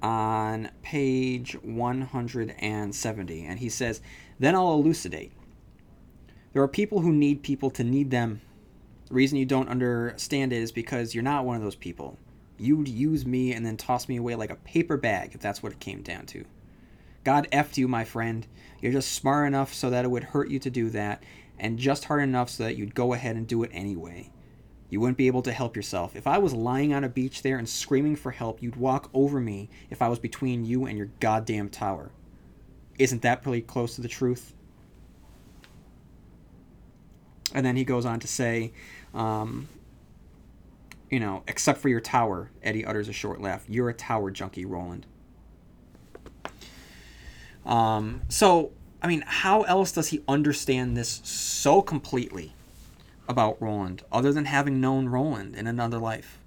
on 0.00 0.70
page 0.80 1.52
170, 1.60 3.44
and 3.44 3.58
he 3.58 3.68
says, 3.68 4.00
Then 4.38 4.54
I'll 4.54 4.72
elucidate. 4.72 5.32
There 6.54 6.62
are 6.62 6.66
people 6.66 7.02
who 7.02 7.12
need 7.12 7.42
people 7.42 7.68
to 7.72 7.84
need 7.84 8.10
them. 8.10 8.40
The 9.08 9.14
reason 9.16 9.36
you 9.36 9.44
don't 9.44 9.68
understand 9.68 10.54
it 10.54 10.62
is 10.62 10.72
because 10.72 11.14
you're 11.14 11.22
not 11.22 11.44
one 11.44 11.56
of 11.56 11.62
those 11.62 11.76
people. 11.76 12.16
You'd 12.56 12.88
use 12.88 13.26
me 13.26 13.52
and 13.52 13.66
then 13.66 13.76
toss 13.76 14.08
me 14.08 14.16
away 14.16 14.34
like 14.34 14.50
a 14.50 14.56
paper 14.56 14.96
bag 14.96 15.34
if 15.34 15.42
that's 15.42 15.62
what 15.62 15.72
it 15.72 15.80
came 15.80 16.00
down 16.00 16.24
to. 16.28 16.46
God 17.22 17.46
effed 17.52 17.76
you, 17.76 17.86
my 17.86 18.04
friend. 18.04 18.46
You're 18.80 18.92
just 18.92 19.12
smart 19.12 19.46
enough 19.46 19.74
so 19.74 19.90
that 19.90 20.06
it 20.06 20.10
would 20.10 20.24
hurt 20.24 20.48
you 20.48 20.58
to 20.58 20.70
do 20.70 20.88
that, 20.88 21.22
and 21.58 21.78
just 21.78 22.06
hard 22.06 22.22
enough 22.22 22.48
so 22.48 22.62
that 22.62 22.76
you'd 22.76 22.94
go 22.94 23.12
ahead 23.12 23.36
and 23.36 23.46
do 23.46 23.62
it 23.62 23.70
anyway. 23.74 24.30
You 24.90 24.98
wouldn't 25.00 25.16
be 25.16 25.28
able 25.28 25.42
to 25.42 25.52
help 25.52 25.76
yourself. 25.76 26.16
If 26.16 26.26
I 26.26 26.38
was 26.38 26.52
lying 26.52 26.92
on 26.92 27.04
a 27.04 27.08
beach 27.08 27.42
there 27.42 27.58
and 27.58 27.68
screaming 27.68 28.16
for 28.16 28.32
help, 28.32 28.60
you'd 28.60 28.76
walk 28.76 29.08
over 29.14 29.40
me 29.40 29.70
if 29.88 30.02
I 30.02 30.08
was 30.08 30.18
between 30.18 30.64
you 30.64 30.84
and 30.84 30.98
your 30.98 31.08
goddamn 31.20 31.68
tower. 31.68 32.10
Isn't 32.98 33.22
that 33.22 33.42
pretty 33.42 33.62
close 33.62 33.94
to 33.94 34.02
the 34.02 34.08
truth? 34.08 34.52
And 37.54 37.64
then 37.64 37.76
he 37.76 37.84
goes 37.84 38.04
on 38.04 38.18
to 38.20 38.26
say, 38.26 38.72
um, 39.14 39.68
you 41.08 41.20
know, 41.20 41.44
except 41.46 41.80
for 41.80 41.88
your 41.88 42.00
tower, 42.00 42.50
Eddie 42.62 42.84
utters 42.84 43.08
a 43.08 43.12
short 43.12 43.40
laugh. 43.40 43.64
You're 43.68 43.88
a 43.88 43.94
tower 43.94 44.30
junkie, 44.30 44.64
Roland. 44.64 45.06
Um, 47.64 48.22
so, 48.28 48.72
I 49.02 49.06
mean, 49.06 49.22
how 49.26 49.62
else 49.62 49.92
does 49.92 50.08
he 50.08 50.22
understand 50.28 50.96
this 50.96 51.20
so 51.24 51.80
completely 51.80 52.54
about 53.30 53.60
Roland, 53.62 54.02
other 54.12 54.32
than 54.32 54.44
having 54.44 54.80
known 54.80 55.08
Roland 55.08 55.54
in 55.54 55.66
another 55.66 55.98
life? 55.98 56.38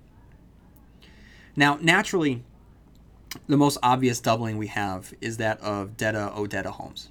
Now, 1.55 1.77
naturally, 1.81 2.43
the 3.47 3.57
most 3.57 3.77
obvious 3.81 4.19
doubling 4.19 4.57
we 4.57 4.67
have 4.67 5.13
is 5.21 5.37
that 5.37 5.59
of 5.61 5.97
Detta 5.97 6.31
Odetta 6.35 6.71
Holmes 6.71 7.09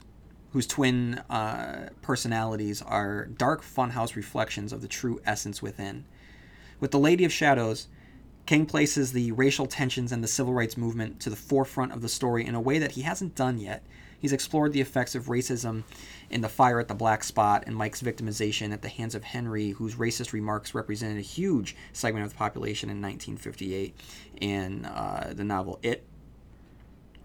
whose 0.53 0.67
twin 0.67 1.15
uh, 1.31 1.89
personalities 2.03 2.83
are 2.83 3.25
dark 3.25 3.63
funhouse 3.63 4.15
reflections 4.15 4.73
of 4.73 4.83
the 4.83 4.89
true 4.89 5.21
essence 5.25 5.63
within. 5.63 6.05
With 6.79 6.91
The 6.91 6.99
Lady 6.99 7.25
of 7.25 7.33
Shadows, 7.33 7.89
King 8.45 8.67
places 8.67 9.13
the 9.13 9.33
racial 9.33 9.67
tensions 9.67 10.13
and 10.13 10.23
the 10.23 10.29
civil 10.29 10.53
rights 10.53 10.77
movement 10.77 11.21
to 11.21 11.31
the 11.31 11.37
forefront 11.37 11.93
of 11.93 12.03
the 12.03 12.09
story 12.09 12.45
in 12.45 12.55
a 12.55 12.61
way 12.61 12.79
that 12.79 12.93
he 12.93 13.03
hasn't 13.03 13.35
done 13.35 13.59
yet. 13.59 13.83
He's 14.23 14.33
explored 14.33 14.73
the 14.73 14.81
effects 14.81 15.17
of 15.17 15.27
racism 15.27 15.83
in 16.31 16.41
The 16.41 16.49
Fire 16.49 16.79
at 16.79 16.87
the 16.87 16.95
Black 16.95 17.25
Spot 17.25 17.65
and 17.67 17.75
Mike's 17.75 18.01
victimization 18.01 18.73
at 18.73 18.81
the 18.81 18.89
hands 18.89 19.17
of 19.17 19.25
Henry, 19.25 19.71
whose 19.71 19.97
racist 19.97 20.33
remarks 20.33 20.75
represented 20.75 21.19
a 21.19 21.23
huge 21.23 21.75
segment 21.93 22.25
of 22.25 22.31
the 22.31 22.39
population 22.39 22.89
in 22.89 23.03
1958 23.03 23.97
in 24.41 24.85
uh, 24.87 25.33
the 25.35 25.43
novel 25.43 25.81
It 25.83 26.07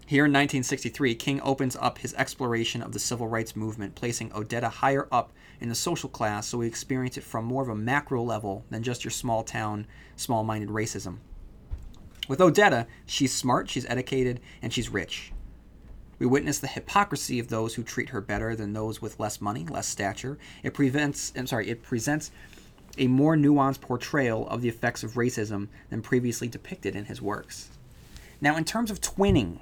here 0.06 0.24
in 0.24 0.32
1963, 0.32 1.14
King 1.16 1.38
opens 1.42 1.76
up 1.76 1.98
his 1.98 2.14
exploration 2.14 2.82
of 2.82 2.92
the 2.92 2.98
civil 2.98 3.28
rights 3.28 3.54
movement, 3.54 3.94
placing 3.94 4.30
Odetta 4.30 4.70
higher 4.70 5.06
up 5.12 5.34
in 5.60 5.68
the 5.68 5.74
social 5.74 6.08
class 6.08 6.46
so 6.46 6.56
we 6.56 6.66
experience 6.66 7.18
it 7.18 7.24
from 7.24 7.44
more 7.44 7.62
of 7.62 7.68
a 7.68 7.74
macro 7.74 8.22
level 8.22 8.64
than 8.70 8.82
just 8.82 9.04
your 9.04 9.10
small 9.10 9.44
town, 9.44 9.86
small 10.16 10.44
minded 10.44 10.70
racism. 10.70 11.18
With 12.26 12.38
Odetta, 12.38 12.86
she's 13.04 13.34
smart, 13.34 13.68
she's 13.68 13.84
educated, 13.84 14.40
and 14.62 14.72
she's 14.72 14.88
rich. 14.88 15.30
We 16.18 16.26
witness 16.26 16.58
the 16.58 16.66
hypocrisy 16.66 17.38
of 17.38 17.48
those 17.48 17.74
who 17.74 17.82
treat 17.82 18.08
her 18.10 18.20
better 18.20 18.56
than 18.56 18.72
those 18.72 19.00
with 19.00 19.20
less 19.20 19.40
money, 19.40 19.64
less 19.64 19.86
stature. 19.86 20.38
It 20.62 20.74
prevents, 20.74 21.32
I'm 21.36 21.46
sorry, 21.46 21.68
it 21.68 21.82
presents 21.82 22.30
a 22.96 23.06
more 23.06 23.36
nuanced 23.36 23.80
portrayal 23.80 24.48
of 24.48 24.60
the 24.60 24.68
effects 24.68 25.04
of 25.04 25.12
racism 25.12 25.68
than 25.90 26.02
previously 26.02 26.48
depicted 26.48 26.96
in 26.96 27.04
his 27.04 27.22
works. 27.22 27.70
Now, 28.40 28.56
in 28.56 28.64
terms 28.64 28.90
of 28.90 29.00
twinning, 29.00 29.60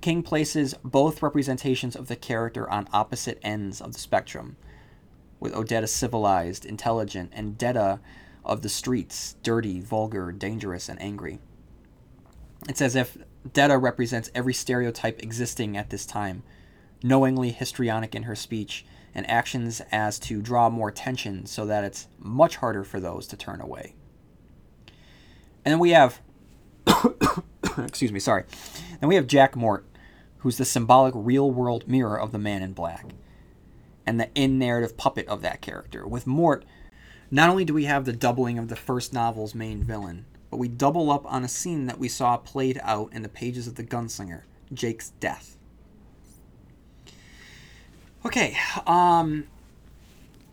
King 0.00 0.22
places 0.22 0.74
both 0.82 1.22
representations 1.22 1.94
of 1.94 2.08
the 2.08 2.16
character 2.16 2.68
on 2.68 2.88
opposite 2.92 3.38
ends 3.42 3.80
of 3.80 3.92
the 3.92 3.98
spectrum, 3.98 4.56
with 5.38 5.54
Odetta 5.54 5.88
civilized, 5.88 6.64
intelligent, 6.64 7.30
and 7.32 7.56
Detta 7.56 8.00
of 8.44 8.62
the 8.62 8.68
streets, 8.68 9.36
dirty, 9.42 9.80
vulgar, 9.80 10.32
dangerous, 10.32 10.88
and 10.88 11.00
angry. 11.00 11.38
It's 12.68 12.82
as 12.82 12.96
if 12.96 13.16
Detta 13.50 13.78
represents 13.78 14.30
every 14.34 14.54
stereotype 14.54 15.22
existing 15.22 15.76
at 15.76 15.90
this 15.90 16.06
time, 16.06 16.42
knowingly 17.02 17.50
histrionic 17.50 18.14
in 18.14 18.24
her 18.24 18.36
speech 18.36 18.84
and 19.14 19.28
actions 19.28 19.82
as 19.90 20.18
to 20.18 20.40
draw 20.40 20.70
more 20.70 20.88
attention 20.88 21.46
so 21.46 21.66
that 21.66 21.84
it's 21.84 22.08
much 22.18 22.56
harder 22.56 22.84
for 22.84 23.00
those 23.00 23.26
to 23.26 23.36
turn 23.36 23.60
away. 23.60 23.94
And 25.64 25.72
then 25.72 25.78
we 25.78 25.90
have, 25.90 26.20
excuse 27.78 28.12
me, 28.12 28.20
sorry. 28.20 28.44
Then 29.00 29.08
we 29.08 29.16
have 29.16 29.26
Jack 29.26 29.54
Mort, 29.54 29.84
who's 30.38 30.56
the 30.56 30.64
symbolic 30.64 31.14
real 31.16 31.50
world 31.50 31.86
mirror 31.86 32.18
of 32.18 32.32
the 32.32 32.38
man 32.38 32.62
in 32.62 32.72
black, 32.72 33.06
and 34.06 34.18
the 34.18 34.30
in 34.34 34.58
narrative 34.58 34.96
puppet 34.96 35.26
of 35.28 35.42
that 35.42 35.60
character. 35.60 36.06
With 36.06 36.26
Mort, 36.26 36.64
not 37.30 37.48
only 37.48 37.64
do 37.64 37.74
we 37.74 37.84
have 37.84 38.04
the 38.04 38.12
doubling 38.12 38.58
of 38.58 38.68
the 38.68 38.76
first 38.76 39.12
novel's 39.12 39.54
main 39.54 39.82
villain, 39.82 40.26
but 40.52 40.58
we 40.58 40.68
double 40.68 41.10
up 41.10 41.24
on 41.32 41.44
a 41.44 41.48
scene 41.48 41.86
that 41.86 41.98
we 41.98 42.08
saw 42.08 42.36
played 42.36 42.78
out 42.82 43.10
in 43.14 43.22
the 43.22 43.28
pages 43.30 43.66
of 43.66 43.74
The 43.76 43.82
Gunslinger 43.82 44.42
Jake's 44.74 45.08
death. 45.18 45.56
Okay, 48.26 48.54
um, 48.86 49.46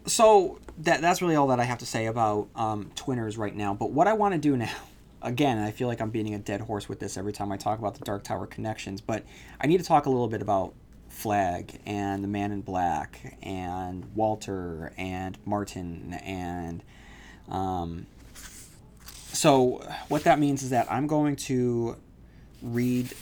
so 0.06 0.58
that, 0.78 1.02
that's 1.02 1.22
really 1.22 1.36
all 1.36 1.48
that 1.48 1.60
I 1.60 1.66
have 1.66 1.80
to 1.80 1.86
say 1.86 2.06
about 2.06 2.48
um, 2.56 2.90
Twinners 2.96 3.38
right 3.38 3.54
now. 3.54 3.74
But 3.74 3.92
what 3.92 4.08
I 4.08 4.14
want 4.14 4.36
to 4.36 4.40
do 4.40 4.56
now 4.56 4.72
again, 5.22 5.58
I 5.58 5.72
feel 5.72 5.90
like 5.90 6.00
I'm 6.00 6.12
beating 6.12 6.34
a 6.34 6.40
dead 6.40 6.62
horse 6.62 6.88
with 6.88 7.02
this 7.02 7.18
every 7.18 7.34
time 7.34 7.52
I 7.52 7.58
talk 7.58 7.78
about 7.78 7.96
the 7.96 8.06
Dark 8.06 8.24
Tower 8.24 8.48
connections, 8.48 9.02
but 9.02 9.26
I 9.60 9.68
need 9.68 9.80
to 9.80 9.86
talk 9.86 10.06
a 10.06 10.10
little 10.10 10.30
bit 10.30 10.42
about 10.42 10.74
Flagg 11.10 11.82
and 11.86 12.24
the 12.24 12.30
Man 12.30 12.54
in 12.54 12.62
Black 12.62 13.38
and 13.44 14.06
Walter 14.16 14.94
and 14.98 15.38
Martin 15.44 16.14
and 16.24 16.84
um, 17.50 18.06
so 19.34 19.88
what 20.08 20.24
that 20.24 20.40
means 20.40 20.64
is 20.64 20.70
that 20.72 20.92
I'm 20.92 21.08
going 21.08 21.36
to 21.38 21.96
read 22.62 23.14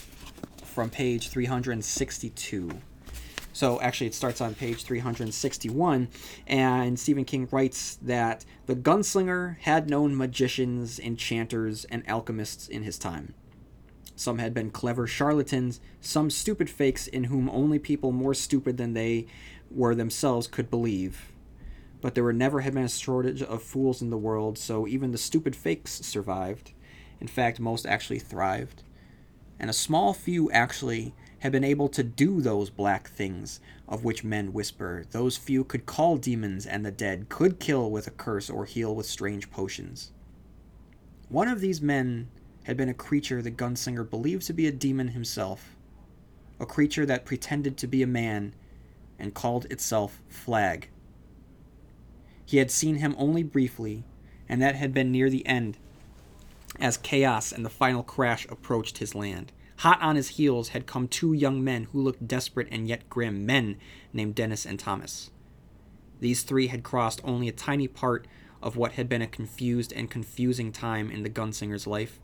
from 0.64 0.90
page 0.90 1.30
362 1.30 2.82
so 3.58 3.82
actually, 3.82 4.06
it 4.06 4.14
starts 4.14 4.40
on 4.40 4.54
page 4.54 4.84
361, 4.84 6.10
and 6.46 7.00
Stephen 7.00 7.26
King 7.26 7.48
writes 7.50 7.96
that 8.04 8.46
the 8.68 8.76
gunslinger 8.76 9.58
had 9.62 9.90
known 9.90 10.16
magicians, 10.16 11.00
enchanters, 11.00 11.84
and 11.86 12.08
alchemists 12.08 12.68
in 12.68 12.84
his 12.84 13.00
time. 13.00 13.34
Some 14.16 14.38
had 14.38 14.54
been 14.54 14.70
clever 14.70 15.08
charlatans, 15.08 15.80
some 16.00 16.30
stupid 16.30 16.70
fakes 16.70 17.08
in 17.08 17.24
whom 17.24 17.50
only 17.50 17.80
people 17.80 18.12
more 18.12 18.36
stupid 18.36 18.78
than 18.78 18.94
they 18.94 19.26
were 19.72 19.96
themselves 19.96 20.46
could 20.46 20.70
believe. 20.70 21.32
But 22.02 22.16
there 22.16 22.24
were 22.24 22.34
never 22.34 22.62
had 22.62 22.74
been 22.74 22.84
a 22.84 22.90
shortage 22.90 23.42
of 23.42 23.64
fools 23.64 24.02
in 24.02 24.10
the 24.10 24.18
world, 24.18 24.58
so 24.58 24.88
even 24.88 25.12
the 25.12 25.18
stupid 25.18 25.56
fakes 25.56 25.94
survived. 26.06 26.74
In 27.20 27.28
fact, 27.28 27.60
most 27.60 27.86
actually 27.86 28.20
thrived. 28.20 28.84
And 29.60 29.70
a 29.70 29.74
small 29.74 30.14
few 30.14 30.52
actually 30.52 31.16
had 31.40 31.52
been 31.52 31.64
able 31.64 31.90
to 31.90 32.04
do 32.04 32.42
those 32.42 32.70
black 32.70 33.10
things 33.10 33.60
of 33.88 34.04
which 34.04 34.24
men 34.24 34.54
whisper. 34.54 35.06
Those 35.12 35.38
few 35.38 35.64
could 35.64 35.86
call 35.86 36.18
demons 36.18 36.66
and 36.66 36.86
the 36.86 36.92
dead, 36.92 37.30
could 37.30 37.60
kill 37.60 37.90
with 37.90 38.08
a 38.08 38.12
curse 38.12 38.50
or 38.50 38.66
heal 38.66 38.96
with 38.96 39.06
strange 39.06 39.50
potions. 39.50 40.12
One 41.30 41.48
of 41.48 41.60
these 41.60 41.82
men 41.82 42.30
had 42.64 42.78
been 42.78 42.90
a 42.90 42.94
creature 42.94 43.42
the 43.42 43.52
gunslinger 43.52 44.10
believed 44.10 44.46
to 44.48 44.54
be 44.54 44.68
a 44.68 44.72
demon 44.72 45.10
himself, 45.10 45.76
a 46.60 46.66
creature 46.66 47.06
that 47.06 47.26
pretended 47.26 47.78
to 47.78 47.88
be 47.88 48.02
a 48.04 48.08
man 48.08 48.54
and 49.20 49.34
called 49.34 49.66
itself 49.66 50.22
Flagg. 50.28 50.90
He 52.48 52.58
had 52.58 52.72
seen 52.72 52.96
him 52.96 53.14
only 53.18 53.44
briefly, 53.44 54.06
and 54.50 54.60
that 54.62 54.76
had 54.76 54.94
been 54.94 55.12
near 55.12 55.30
the 55.30 55.46
end 55.46 55.78
as 56.80 56.98
chaos 56.98 57.52
and 57.52 57.66
the 57.66 57.70
final 57.70 58.04
crash 58.04 58.48
approached 58.50 59.00
his 59.00 59.16
land. 59.16 59.52
Hot 59.80 60.02
on 60.02 60.16
his 60.16 60.30
heels 60.30 60.70
had 60.70 60.88
come 60.88 61.08
two 61.08 61.34
young 61.34 61.64
men 61.64 61.84
who 61.86 62.02
looked 62.02 62.28
desperate 62.28 62.68
and 62.72 62.88
yet 62.88 63.10
grim, 63.10 63.46
men 63.46 63.78
named 64.14 64.36
Dennis 64.36 64.66
and 64.66 64.80
Thomas. 64.80 65.30
These 66.20 66.44
three 66.44 66.68
had 66.68 66.84
crossed 66.84 67.22
only 67.24 67.48
a 67.48 67.52
tiny 67.52 67.88
part 67.88 68.28
of 68.62 68.76
what 68.76 68.94
had 68.94 69.08
been 69.08 69.22
a 69.22 69.28
confused 69.28 69.94
and 69.94 70.10
confusing 70.10 70.72
time 70.72 71.12
in 71.12 71.22
the 71.22 71.30
gunslinger's 71.30 71.86
life, 71.86 72.20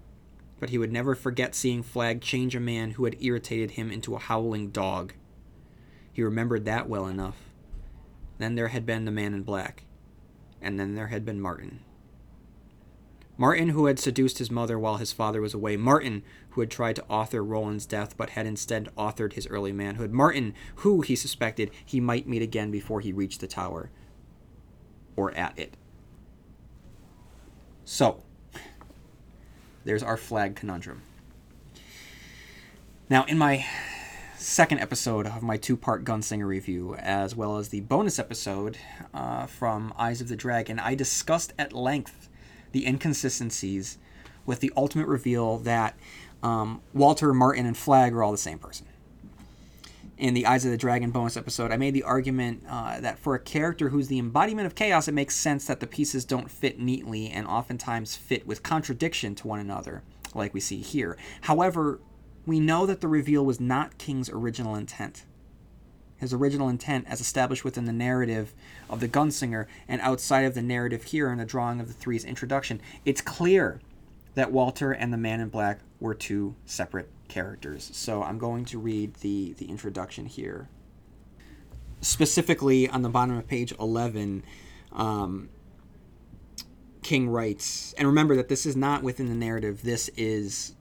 but 0.59 0.69
he 0.69 0.77
would 0.77 0.91
never 0.91 1.13
forget 1.13 1.53
seeing 1.53 1.83
Flagg 1.83 2.21
change 2.21 2.55
a 2.55 2.59
man 2.59 2.91
who 2.91 3.05
had 3.05 3.21
irritated 3.21 3.71
him 3.71 3.91
into 3.91 4.15
a 4.15 4.19
howling 4.19 4.69
dog. 4.69 5.13
He 6.11 6.23
remembered 6.23 6.65
that 6.65 6.89
well 6.89 7.05
enough. 7.05 7.37
Then 8.39 8.55
there 8.55 8.69
had 8.69 8.85
been 8.85 9.05
the 9.05 9.11
man 9.11 9.35
in 9.35 9.43
black, 9.43 9.83
and 10.63 10.79
then 10.79 10.96
there 10.96 11.08
had 11.08 11.25
been 11.25 11.41
Martin. 11.41 11.79
Martin, 13.36 13.70
who 13.70 13.88
had 13.88 14.00
seduced 14.00 14.38
his 14.38 14.51
mother 14.51 14.77
while 14.77 14.98
his 14.98 15.12
father 15.12 15.41
was 15.41 15.53
away. 15.53 15.75
Martin, 15.75 16.24
who 16.51 16.62
had 16.62 16.70
tried 16.70 16.96
to 16.96 17.05
author 17.10 17.43
Roland's 17.43 17.86
death 17.86 18.15
but 18.15 18.32
had 18.32 18.46
instead 18.46 18.89
authored 18.96 19.34
his 19.34 19.48
early 19.48 19.72
manhood. 19.72 20.12
Martin, 20.12 20.53
who, 20.77 21.01
he 21.01 21.15
suspected, 21.15 21.72
he 21.84 22.00
might 22.00 22.27
meet 22.27 22.43
again 22.43 22.70
before 22.70 23.01
he 23.01 23.12
reached 23.12 23.41
the 23.41 23.48
tower. 23.48 23.89
Or 25.15 25.32
at 25.36 25.58
it. 25.58 25.75
So, 27.86 28.24
there's 29.84 30.03
our 30.03 30.17
Flagg 30.17 30.55
conundrum. 30.55 31.01
Now, 33.10 33.25
in 33.25 33.38
my 33.38 33.65
second 34.43 34.79
episode 34.79 35.25
of 35.25 35.41
my 35.41 35.55
two 35.55 35.77
part 35.77 36.03
Gunslinger 36.03 36.45
review, 36.45 36.95
as 36.95 37.33
well 37.33 37.57
as 37.57 37.69
the 37.69 37.79
bonus 37.79 38.19
episode 38.19 38.77
uh, 39.13 39.45
from 39.45 39.93
Eyes 39.97 40.19
of 40.19 40.27
the 40.27 40.35
Dragon, 40.35 40.79
I 40.79 40.95
discussed 40.95 41.53
at 41.57 41.71
length 41.71 42.27
the 42.73 42.85
inconsistencies 42.85 43.97
with 44.45 44.59
the 44.59 44.73
ultimate 44.75 45.07
reveal 45.07 45.59
that 45.59 45.97
um, 46.43 46.81
Walter, 46.93 47.33
Martin, 47.33 47.65
and 47.65 47.77
Flagg 47.77 48.12
are 48.13 48.21
all 48.21 48.33
the 48.33 48.38
same 48.38 48.59
person. 48.59 48.85
In 50.17 50.33
the 50.33 50.45
Eyes 50.45 50.65
of 50.65 50.71
the 50.71 50.77
Dragon 50.77 51.12
bonus 51.12 51.38
episode, 51.38 51.71
I 51.71 51.77
made 51.77 51.93
the 51.93 52.03
argument 52.03 52.63
uh, 52.67 53.00
that 53.00 53.19
for 53.19 53.35
a 53.35 53.39
character 53.39 53.89
who's 53.89 54.09
the 54.09 54.19
embodiment 54.19 54.65
of 54.65 54.75
chaos, 54.75 55.07
it 55.07 55.13
makes 55.13 55.35
sense 55.35 55.65
that 55.67 55.79
the 55.79 55.88
pieces 55.88 56.25
don't 56.25 56.51
fit 56.51 56.79
neatly 56.79 57.29
and 57.29 57.47
oftentimes 57.47 58.17
fit 58.17 58.45
with 58.45 58.62
contradiction 58.62 59.35
to 59.35 59.47
one 59.47 59.62
another, 59.62 60.03
like 60.35 60.53
we 60.53 60.59
see 60.59 60.81
here. 60.81 61.17
However, 61.41 62.01
we 62.45 62.59
know 62.59 62.85
that 62.85 63.01
the 63.01 63.07
reveal 63.07 63.45
was 63.45 63.59
not 63.59 63.97
King's 63.97 64.29
original 64.29 64.75
intent 64.75 65.25
his 66.23 66.33
original 66.33 66.69
intent 66.69 67.05
as 67.07 67.21
established 67.21 67.63
within 67.63 67.85
the 67.85 67.93
narrative 67.93 68.53
of 68.89 69.00
the 69.01 69.07
gunslinger 69.07 69.67
and 69.88 70.01
outside 70.01 70.45
of 70.45 70.55
the 70.55 70.62
narrative 70.62 71.03
here 71.03 71.29
in 71.29 71.38
the 71.38 71.45
drawing 71.45 71.79
of 71.79 71.88
the 71.88 71.93
three's 71.93 72.23
introduction, 72.23 72.82
it's 73.06 73.21
clear 73.21 73.79
that 74.34 74.51
Walter 74.51 74.91
and 74.91 75.13
the 75.13 75.17
Man 75.17 75.41
in 75.41 75.49
Black 75.49 75.79
were 75.99 76.15
two 76.15 76.56
separate 76.65 77.10
characters. 77.27 77.91
So 77.93 78.23
I'm 78.23 78.39
going 78.39 78.65
to 78.65 78.79
read 78.79 79.15
the, 79.15 79.53
the 79.58 79.65
introduction 79.65 80.25
here. 80.25 80.69
Specifically, 82.01 82.89
on 82.89 83.01
the 83.01 83.10
bottom 83.10 83.38
of 83.38 83.47
page 83.47 83.73
11, 83.79 84.43
um, 84.93 85.49
King 87.01 87.29
writes, 87.29 87.93
and 87.97 88.08
remember 88.08 88.36
that 88.38 88.47
this 88.47 88.65
is 88.65 88.75
not 88.75 89.03
within 89.03 89.27
the 89.27 89.36
narrative, 89.36 89.84
this 89.84 90.10
is 90.15 90.73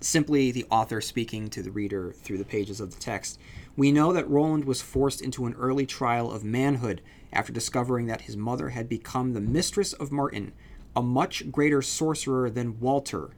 simply 0.00 0.50
the 0.50 0.66
author 0.70 1.00
speaking 1.00 1.48
to 1.50 1.62
the 1.62 1.70
reader 1.70 2.12
through 2.12 2.38
the 2.38 2.44
pages 2.44 2.80
of 2.80 2.94
the 2.94 3.00
text. 3.00 3.38
We 3.76 3.90
know 3.90 4.12
that 4.12 4.28
Roland 4.28 4.64
was 4.64 4.82
forced 4.82 5.20
into 5.20 5.46
an 5.46 5.54
early 5.54 5.86
trial 5.86 6.30
of 6.30 6.44
manhood 6.44 7.00
after 7.32 7.52
discovering 7.52 8.06
that 8.06 8.22
his 8.22 8.36
mother 8.36 8.70
had 8.70 8.88
become 8.88 9.32
the 9.32 9.40
mistress 9.40 9.92
of 9.94 10.12
Martin, 10.12 10.52
a 10.94 11.02
much 11.02 11.50
greater 11.50 11.82
sorcerer 11.82 12.50
than 12.50 12.78
Walter, 12.78 13.30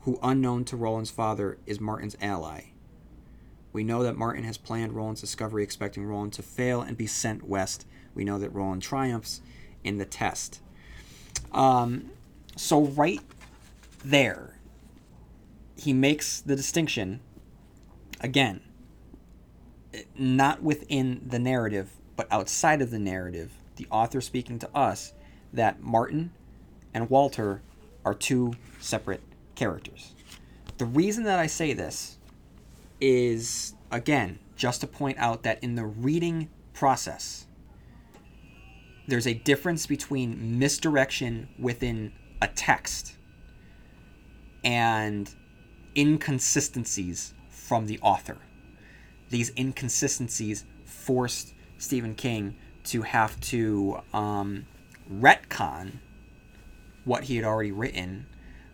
who, 0.00 0.18
unknown 0.22 0.64
to 0.64 0.76
Roland's 0.76 1.10
father, 1.10 1.58
is 1.66 1.78
Martin's 1.78 2.16
ally. 2.20 2.70
We 3.72 3.84
know 3.84 4.02
that 4.02 4.16
Martin 4.16 4.44
has 4.44 4.58
planned 4.58 4.94
Roland's 4.94 5.20
discovery, 5.20 5.62
expecting 5.62 6.04
Roland 6.04 6.32
to 6.34 6.42
fail 6.42 6.80
and 6.80 6.96
be 6.96 7.06
sent 7.06 7.46
west. 7.46 7.86
We 8.14 8.24
know 8.24 8.38
that 8.38 8.52
Roland 8.52 8.82
triumphs 8.82 9.40
in 9.84 9.98
the 9.98 10.04
test. 10.04 10.60
Um, 11.52 12.10
so, 12.56 12.86
right 12.86 13.20
there, 14.04 14.56
he 15.80 15.92
makes 15.94 16.40
the 16.42 16.54
distinction 16.54 17.20
again 18.20 18.60
not 20.14 20.62
within 20.62 21.22
the 21.26 21.38
narrative, 21.38 21.90
but 22.16 22.28
outside 22.30 22.82
of 22.82 22.90
the 22.90 22.98
narrative, 22.98 23.50
the 23.76 23.86
author 23.90 24.20
speaking 24.20 24.58
to 24.58 24.76
us 24.76 25.14
that 25.52 25.80
Martin 25.80 26.32
and 26.92 27.08
Walter 27.08 27.62
are 28.04 28.14
two 28.14 28.52
separate 28.78 29.22
characters. 29.54 30.14
The 30.78 30.84
reason 30.84 31.24
that 31.24 31.38
I 31.38 31.46
say 31.46 31.72
this 31.72 32.18
is, 33.00 33.74
again, 33.90 34.38
just 34.56 34.82
to 34.82 34.86
point 34.86 35.18
out 35.18 35.42
that 35.44 35.62
in 35.64 35.74
the 35.74 35.86
reading 35.86 36.50
process, 36.74 37.46
there's 39.08 39.26
a 39.26 39.34
difference 39.34 39.86
between 39.86 40.58
misdirection 40.58 41.48
within 41.58 42.12
a 42.42 42.48
text 42.48 43.16
and 44.62 45.34
inconsistencies 45.96 47.34
from 47.48 47.86
the 47.86 47.98
author 48.00 48.38
these 49.30 49.52
inconsistencies 49.56 50.64
forced 50.84 51.54
Stephen 51.78 52.14
King 52.14 52.56
to 52.84 53.02
have 53.02 53.40
to 53.40 54.00
um, 54.12 54.66
retcon 55.10 55.92
what 57.04 57.24
he 57.24 57.36
had 57.36 57.44
already 57.44 57.72
written. 57.72 58.26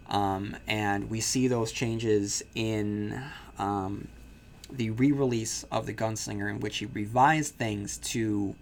Um, 0.09 0.57
and 0.67 1.11
we 1.11 1.21
see 1.21 1.47
those 1.47 1.73
changes 1.73 2.43
in 2.55 3.23
um, 3.59 4.09
the 4.71 4.91
re 4.91 5.13
release 5.13 5.65
of 5.71 5.87
The 5.87 5.95
Gunslinger, 5.95 6.51
in 6.51 6.61
which 6.61 6.79
he 6.79 6.87
revised 6.87 7.55
things 7.55 7.99
to 7.99 8.55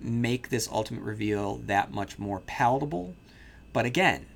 make 0.00 0.48
this 0.48 0.68
ultimate 0.70 1.02
reveal 1.02 1.56
that 1.66 1.92
much 1.92 2.18
more 2.18 2.40
palatable. 2.40 3.14
But 3.72 3.86
again, 3.86 4.26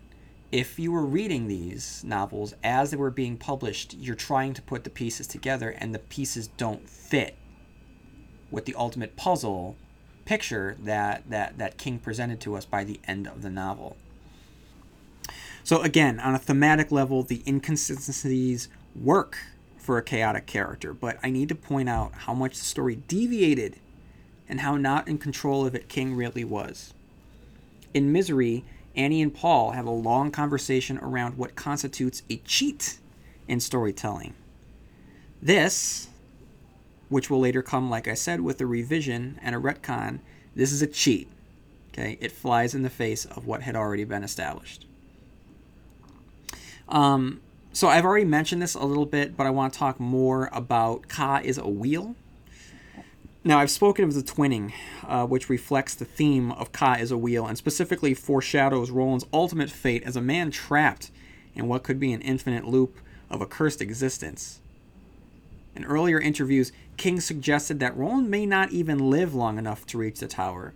if 0.53 0.79
you 0.79 0.93
were 0.93 1.05
reading 1.05 1.49
these 1.49 2.05
novels 2.05 2.55
as 2.63 2.91
they 2.91 2.97
were 2.97 3.11
being 3.11 3.39
published, 3.39 3.95
you're 3.95 4.15
trying 4.15 4.53
to 4.53 4.61
put 4.63 4.85
the 4.85 4.91
pieces 4.91 5.27
together 5.27 5.71
and 5.71 5.95
the 5.95 5.99
pieces 5.99 6.49
don't 6.49 6.89
fit 6.89 7.37
with 8.51 8.67
the 8.67 8.75
ultimate 8.75 9.17
puzzle 9.17 9.77
picture 10.27 10.77
that, 10.79 11.29
that, 11.31 11.57
that 11.57 11.79
King 11.79 11.99
presented 11.99 12.39
to 12.43 12.55
us 12.55 12.67
by 12.67 12.85
the 12.85 13.01
end 13.09 13.27
of 13.27 13.41
the 13.41 13.49
novel. 13.49 13.97
So, 15.65 15.81
again, 15.81 16.21
on 16.21 16.35
a 16.35 16.39
thematic 16.39 16.93
level, 16.93 17.23
the 17.23 17.43
inconsistencies 17.47 18.69
work 18.95 19.39
for 19.79 19.97
a 19.97 20.03
chaotic 20.03 20.47
character, 20.47 20.93
but 20.93 21.19
I 21.23 21.31
need 21.31 21.49
to 21.49 21.55
point 21.55 21.89
out 21.89 22.13
how 22.13 22.35
much 22.35 22.59
the 22.59 22.65
story 22.65 22.97
deviated 23.09 23.77
and 24.49 24.61
how 24.61 24.77
not 24.77 25.09
in 25.09 25.19
control 25.19 25.65
of 25.65 25.75
it 25.75 25.89
King 25.89 26.15
really 26.15 26.45
was. 26.45 26.93
In 27.95 28.13
Misery, 28.13 28.65
Annie 28.95 29.23
and 29.23 29.33
Paul 29.35 29.73
have 29.73 29.87
a 29.87 29.91
long 29.91 30.31
conversation 30.31 30.99
around 30.99 31.37
what 31.37 31.57
constitutes 31.57 32.23
a 32.29 32.37
cheat 32.39 32.99
in 33.49 33.61
storytelling. 33.61 34.35
This, 35.41 36.09
which 37.09 37.31
will 37.31 37.41
later 37.41 37.63
come, 37.63 37.91
like 37.91 38.07
I 38.07 38.15
said, 38.15 38.41
with 38.41 38.61
a 38.61 38.67
revision 38.67 39.39
and 39.43 39.55
a 39.55 39.59
retcon, 39.59 40.21
this 40.55 40.73
is 40.73 40.83
a 40.83 40.87
cheat. 40.87 41.29
Okay, 41.93 42.17
it 42.21 42.33
flies 42.33 42.75
in 42.75 42.83
the 42.83 42.91
face 42.91 43.25
of 43.25 43.47
what 43.47 43.63
had 43.63 43.77
already 43.77 44.05
been 44.05 44.25
established. 44.25 44.87
Um, 46.89 47.41
so 47.73 47.89
I've 47.89 48.05
already 48.05 48.25
mentioned 48.25 48.63
this 48.63 48.75
a 48.75 48.85
little 48.85 49.07
bit, 49.07 49.37
but 49.37 49.47
I 49.47 49.51
want 49.51 49.73
to 49.73 49.79
talk 49.79 50.01
more 50.01 50.49
about 50.53 51.09
Ka 51.09 51.41
is 51.43 51.59
a 51.59 51.69
wheel 51.69 52.15
now, 53.45 53.59
I've 53.59 53.71
spoken 53.71 54.05
of 54.05 54.15
the 54.15 54.23
twinning, 54.23 54.73
uh, 55.07 55.27
which 55.27 55.49
reflects 55.49 55.97
the 55.97 56.05
theme 56.05 56.53
of 56.53 56.71
Ka 56.71 56.95
as 56.95 57.11
a 57.11 57.19
wheel, 57.19 57.45
and 57.45 57.59
specifically 57.59 58.15
foreshadows 58.15 58.93
Roland's 58.93 59.27
ultimate 59.33 59.69
fate 59.69 60.05
as 60.05 60.15
a 60.15 60.21
man 60.21 60.53
trapped 60.53 61.11
in 61.57 61.67
what 61.67 61.83
could 61.83 61.99
be 61.99 62.13
an 62.13 62.21
infinite 62.21 62.65
loop 62.65 62.99
of 63.29 63.41
a 63.41 63.47
cursed 63.47 63.81
existence. 63.81 64.61
In 65.75 65.85
earlier 65.85 66.21
interviews, 66.21 66.71
King 66.97 67.21
suggested 67.21 67.81
that 67.81 67.97
Roland 67.97 68.31
may 68.31 68.47
not 68.47 68.71
even 68.71 69.11
live 69.11 69.35
long 69.35 69.59
enough 69.59 69.87
to 69.87 69.99
reach 69.99 70.21
the 70.21 70.29
tower, 70.29 70.73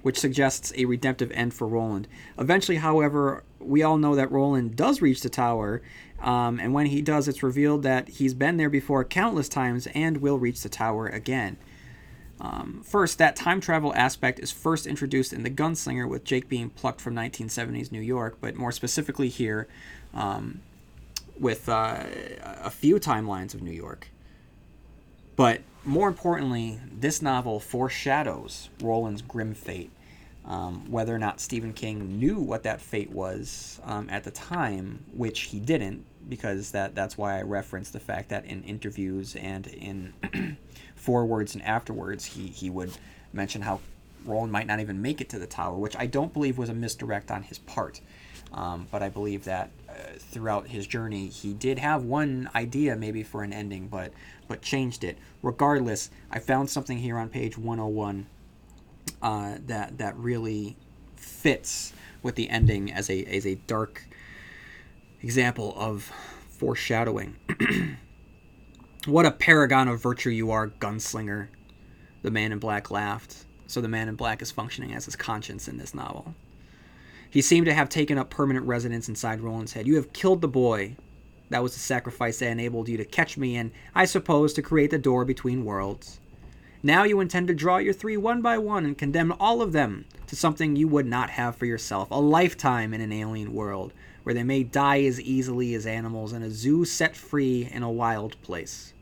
which 0.00 0.18
suggests 0.18 0.72
a 0.76 0.86
redemptive 0.86 1.30
end 1.32 1.52
for 1.52 1.66
Roland. 1.68 2.08
Eventually, 2.38 2.78
however, 2.78 3.44
we 3.58 3.82
all 3.82 3.98
know 3.98 4.14
that 4.14 4.32
Roland 4.32 4.76
does 4.76 5.02
reach 5.02 5.20
the 5.20 5.28
tower, 5.28 5.82
um, 6.22 6.58
and 6.58 6.72
when 6.72 6.86
he 6.86 7.02
does, 7.02 7.28
it's 7.28 7.42
revealed 7.42 7.82
that 7.82 8.08
he's 8.08 8.32
been 8.32 8.56
there 8.56 8.70
before 8.70 9.04
countless 9.04 9.48
times 9.48 9.86
and 9.88 10.22
will 10.22 10.38
reach 10.38 10.62
the 10.62 10.70
tower 10.70 11.06
again. 11.06 11.58
Um, 12.40 12.82
first, 12.84 13.18
that 13.18 13.36
time 13.36 13.60
travel 13.60 13.92
aspect 13.94 14.38
is 14.38 14.52
first 14.52 14.86
introduced 14.86 15.32
in 15.32 15.42
The 15.42 15.50
Gunslinger 15.50 16.08
with 16.08 16.24
Jake 16.24 16.48
being 16.48 16.70
plucked 16.70 17.00
from 17.00 17.14
1970s 17.14 17.90
New 17.90 18.00
York, 18.00 18.38
but 18.40 18.54
more 18.54 18.72
specifically 18.72 19.28
here 19.28 19.66
um, 20.14 20.60
with 21.38 21.68
uh, 21.68 22.04
a 22.42 22.70
few 22.70 22.96
timelines 22.96 23.54
of 23.54 23.62
New 23.62 23.72
York. 23.72 24.08
But 25.36 25.62
more 25.84 26.08
importantly, 26.08 26.80
this 26.92 27.22
novel 27.22 27.60
foreshadows 27.60 28.68
Roland's 28.82 29.22
grim 29.22 29.54
fate. 29.54 29.90
Um, 30.44 30.90
whether 30.90 31.14
or 31.14 31.18
not 31.18 31.40
Stephen 31.40 31.74
King 31.74 32.18
knew 32.18 32.40
what 32.40 32.62
that 32.62 32.80
fate 32.80 33.10
was 33.10 33.80
um, 33.84 34.08
at 34.08 34.24
the 34.24 34.30
time, 34.30 35.04
which 35.12 35.40
he 35.40 35.60
didn't, 35.60 36.06
because 36.26 36.70
that 36.70 36.94
that's 36.94 37.18
why 37.18 37.38
I 37.38 37.42
referenced 37.42 37.92
the 37.92 38.00
fact 38.00 38.30
that 38.30 38.46
in 38.46 38.62
interviews 38.64 39.36
and 39.36 39.66
in 39.66 40.14
forwards 40.98 41.54
and 41.54 41.64
afterwards, 41.64 42.24
he 42.24 42.48
he 42.48 42.70
would 42.70 42.92
mention 43.32 43.62
how 43.62 43.80
Roland 44.24 44.52
might 44.52 44.66
not 44.66 44.80
even 44.80 45.00
make 45.00 45.20
it 45.20 45.28
to 45.30 45.38
the 45.38 45.46
tower, 45.46 45.76
which 45.76 45.96
I 45.96 46.06
don't 46.06 46.32
believe 46.32 46.58
was 46.58 46.68
a 46.68 46.74
misdirect 46.74 47.30
on 47.30 47.42
his 47.44 47.58
part. 47.58 48.00
Um, 48.52 48.86
but 48.90 49.02
I 49.02 49.08
believe 49.08 49.44
that 49.44 49.70
uh, 49.88 49.92
throughout 50.18 50.68
his 50.68 50.86
journey, 50.86 51.28
he 51.28 51.52
did 51.52 51.78
have 51.78 52.04
one 52.04 52.48
idea 52.54 52.96
maybe 52.96 53.22
for 53.22 53.42
an 53.42 53.52
ending, 53.52 53.88
but 53.88 54.12
but 54.46 54.62
changed 54.62 55.04
it. 55.04 55.18
Regardless, 55.42 56.10
I 56.30 56.38
found 56.38 56.70
something 56.70 56.98
here 56.98 57.18
on 57.18 57.28
page 57.28 57.58
101 57.58 58.26
uh, 59.20 59.56
that 59.66 59.98
that 59.98 60.16
really 60.16 60.76
fits 61.16 61.92
with 62.22 62.36
the 62.36 62.48
ending 62.48 62.92
as 62.92 63.10
a 63.10 63.24
as 63.24 63.46
a 63.46 63.56
dark 63.66 64.04
example 65.22 65.74
of 65.76 66.10
foreshadowing. 66.48 67.36
what 69.06 69.26
a 69.26 69.30
paragon 69.30 69.88
of 69.88 70.02
virtue 70.02 70.30
you 70.30 70.50
are, 70.50 70.68
gunslinger! 70.68 71.48
The 72.22 72.30
man 72.30 72.52
in 72.52 72.58
black 72.58 72.90
laughed. 72.90 73.44
So 73.66 73.80
the 73.80 73.88
man 73.88 74.08
in 74.08 74.14
black 74.14 74.40
is 74.40 74.50
functioning 74.50 74.94
as 74.94 75.04
his 75.04 75.14
conscience 75.14 75.68
in 75.68 75.76
this 75.76 75.94
novel. 75.94 76.34
He 77.30 77.42
seemed 77.42 77.66
to 77.66 77.74
have 77.74 77.90
taken 77.90 78.16
up 78.16 78.30
permanent 78.30 78.66
residence 78.66 79.08
inside 79.08 79.40
Roland's 79.40 79.74
head. 79.74 79.86
You 79.86 79.96
have 79.96 80.14
killed 80.14 80.40
the 80.40 80.48
boy. 80.48 80.96
That 81.50 81.62
was 81.62 81.74
the 81.74 81.80
sacrifice 81.80 82.38
that 82.38 82.50
enabled 82.50 82.88
you 82.88 82.96
to 82.96 83.04
catch 83.04 83.36
me 83.36 83.56
and, 83.56 83.70
I 83.94 84.06
suppose, 84.06 84.54
to 84.54 84.62
create 84.62 84.90
the 84.90 84.98
door 84.98 85.24
between 85.24 85.64
worlds. 85.64 86.18
Now 86.82 87.04
you 87.04 87.20
intend 87.20 87.48
to 87.48 87.54
draw 87.54 87.78
your 87.78 87.92
three 87.92 88.16
one 88.16 88.40
by 88.40 88.56
one 88.56 88.86
and 88.86 88.96
condemn 88.96 89.34
all 89.38 89.60
of 89.60 89.72
them 89.72 90.06
to 90.28 90.36
something 90.36 90.76
you 90.76 90.88
would 90.88 91.06
not 91.06 91.30
have 91.30 91.56
for 91.56 91.66
yourself 91.66 92.10
a 92.10 92.20
lifetime 92.20 92.94
in 92.94 93.00
an 93.00 93.12
alien 93.12 93.52
world, 93.52 93.92
where 94.28 94.34
they 94.34 94.44
may 94.44 94.62
die 94.62 95.04
as 95.04 95.18
easily 95.18 95.72
as 95.72 95.86
animals 95.86 96.34
in 96.34 96.42
a 96.42 96.50
zoo 96.50 96.84
set 96.84 97.16
free 97.16 97.66
in 97.72 97.82
a 97.82 97.90
wild 97.90 98.36
place. 98.42 98.92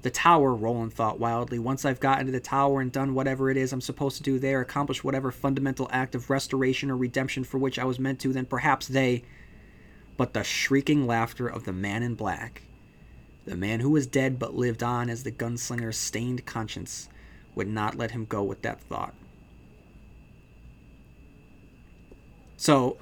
The 0.00 0.08
tower, 0.08 0.54
Roland 0.54 0.94
thought 0.94 1.20
wildly. 1.20 1.58
Once 1.58 1.84
I've 1.84 2.00
gotten 2.00 2.24
to 2.24 2.32
the 2.32 2.40
tower 2.40 2.80
and 2.80 2.90
done 2.90 3.12
whatever 3.12 3.50
it 3.50 3.58
is 3.58 3.70
I'm 3.70 3.82
supposed 3.82 4.16
to 4.16 4.22
do 4.22 4.38
there, 4.38 4.62
accomplished 4.62 5.04
whatever 5.04 5.30
fundamental 5.30 5.90
act 5.92 6.14
of 6.14 6.30
restoration 6.30 6.90
or 6.90 6.96
redemption 6.96 7.44
for 7.44 7.58
which 7.58 7.78
I 7.78 7.84
was 7.84 7.98
meant 7.98 8.18
to, 8.20 8.32
then 8.32 8.46
perhaps 8.46 8.88
they. 8.88 9.24
But 10.16 10.32
the 10.32 10.42
shrieking 10.42 11.06
laughter 11.06 11.46
of 11.46 11.64
the 11.66 11.74
man 11.74 12.02
in 12.02 12.14
black, 12.14 12.62
the 13.44 13.58
man 13.58 13.80
who 13.80 13.90
was 13.90 14.06
dead 14.06 14.38
but 14.38 14.54
lived 14.54 14.82
on 14.82 15.10
as 15.10 15.22
the 15.22 15.30
gunslinger's 15.30 15.98
stained 15.98 16.46
conscience, 16.46 17.10
would 17.54 17.68
not 17.68 17.98
let 17.98 18.12
him 18.12 18.24
go 18.24 18.42
with 18.42 18.62
that 18.62 18.80
thought. 18.80 19.12
So, 22.56 22.96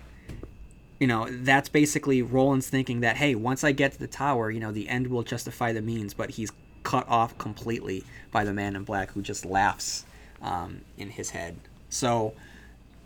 you 0.98 1.06
know, 1.06 1.28
that's 1.30 1.68
basically 1.68 2.22
Roland's 2.22 2.68
thinking 2.68 3.00
that, 3.00 3.16
hey, 3.16 3.34
once 3.34 3.64
I 3.64 3.72
get 3.72 3.92
to 3.92 3.98
the 3.98 4.06
tower, 4.06 4.50
you 4.50 4.60
know, 4.60 4.72
the 4.72 4.88
end 4.88 5.08
will 5.08 5.22
justify 5.22 5.72
the 5.72 5.82
means, 5.82 6.14
but 6.14 6.30
he's 6.30 6.52
cut 6.82 7.06
off 7.08 7.36
completely 7.36 8.04
by 8.30 8.44
the 8.44 8.52
man 8.52 8.76
in 8.76 8.84
black 8.84 9.10
who 9.10 9.20
just 9.20 9.44
laughs 9.44 10.06
um, 10.40 10.82
in 10.96 11.10
his 11.10 11.30
head. 11.30 11.56
So 11.90 12.34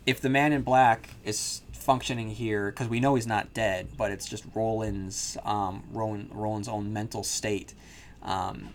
if 0.07 0.21
the 0.21 0.29
man 0.29 0.53
in 0.53 0.63
black 0.63 1.11
is 1.25 1.63
functioning 1.73 2.31
here, 2.31 2.71
because 2.71 2.89
we 2.89 3.01
know 3.01 3.15
he's 3.15 3.27
not 3.27 3.53
dead, 3.55 3.89
but 3.97 4.11
it's 4.13 4.29
just 4.29 4.45
Roland's 4.55 5.37
um, 5.45 5.83
Roland, 5.93 6.31
Roland's 6.33 6.69
own 6.69 6.93
mental 6.93 7.25
state, 7.25 7.75
um, 8.23 8.75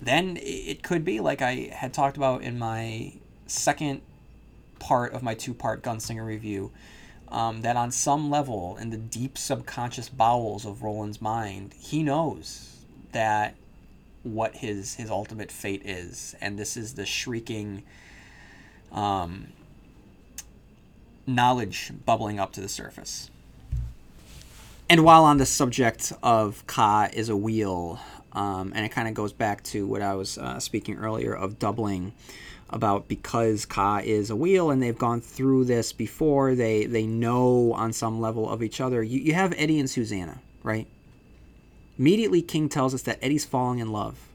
then 0.00 0.38
it 0.40 0.82
could 0.82 1.04
be 1.04 1.20
like 1.20 1.40
I 1.42 1.70
had 1.72 1.94
talked 1.94 2.16
about 2.16 2.42
in 2.42 2.58
my 2.58 3.14
second 3.46 4.02
part 4.78 5.12
of 5.12 5.22
my 5.22 5.34
two-part 5.34 5.82
Gunslinger 5.82 6.24
review. 6.24 6.70
Um, 7.28 7.62
that 7.62 7.76
on 7.76 7.90
some 7.90 8.30
level, 8.30 8.76
in 8.76 8.90
the 8.90 8.96
deep 8.96 9.36
subconscious 9.36 10.08
bowels 10.08 10.64
of 10.64 10.82
Roland's 10.82 11.20
mind, 11.20 11.74
he 11.76 12.02
knows 12.02 12.84
that 13.12 13.56
what 14.22 14.56
his 14.56 14.94
his 14.94 15.10
ultimate 15.10 15.50
fate 15.50 15.82
is, 15.84 16.36
and 16.40 16.58
this 16.58 16.76
is 16.76 16.94
the 16.94 17.06
shrieking 17.06 17.82
um, 18.92 19.48
knowledge 21.26 21.92
bubbling 22.04 22.38
up 22.38 22.52
to 22.52 22.60
the 22.60 22.68
surface. 22.68 23.30
And 24.88 25.02
while 25.02 25.24
on 25.24 25.38
the 25.38 25.46
subject 25.46 26.12
of 26.22 26.66
Ka 26.66 27.08
is 27.12 27.28
a 27.28 27.36
wheel, 27.36 27.98
um, 28.34 28.72
and 28.74 28.84
it 28.84 28.90
kind 28.90 29.08
of 29.08 29.14
goes 29.14 29.32
back 29.32 29.62
to 29.64 29.86
what 29.86 30.02
I 30.02 30.14
was 30.14 30.38
uh, 30.38 30.58
speaking 30.58 30.96
earlier 30.96 31.34
of 31.34 31.58
doubling 31.58 32.12
about 32.70 33.08
because 33.08 33.64
Ka 33.66 34.00
is 34.02 34.30
a 34.30 34.36
wheel 34.36 34.70
and 34.70 34.82
they've 34.82 34.98
gone 34.98 35.20
through 35.20 35.64
this 35.64 35.92
before, 35.92 36.54
they 36.54 36.86
they 36.86 37.06
know 37.06 37.72
on 37.74 37.92
some 37.92 38.20
level 38.20 38.48
of 38.48 38.62
each 38.62 38.80
other. 38.80 39.02
You, 39.02 39.20
you 39.20 39.34
have 39.34 39.54
Eddie 39.56 39.78
and 39.78 39.88
Susanna, 39.88 40.40
right? 40.62 40.86
Immediately, 41.98 42.42
King 42.42 42.68
tells 42.68 42.92
us 42.92 43.02
that 43.02 43.18
Eddie's 43.22 43.44
falling 43.44 43.78
in 43.78 43.92
love. 43.92 44.28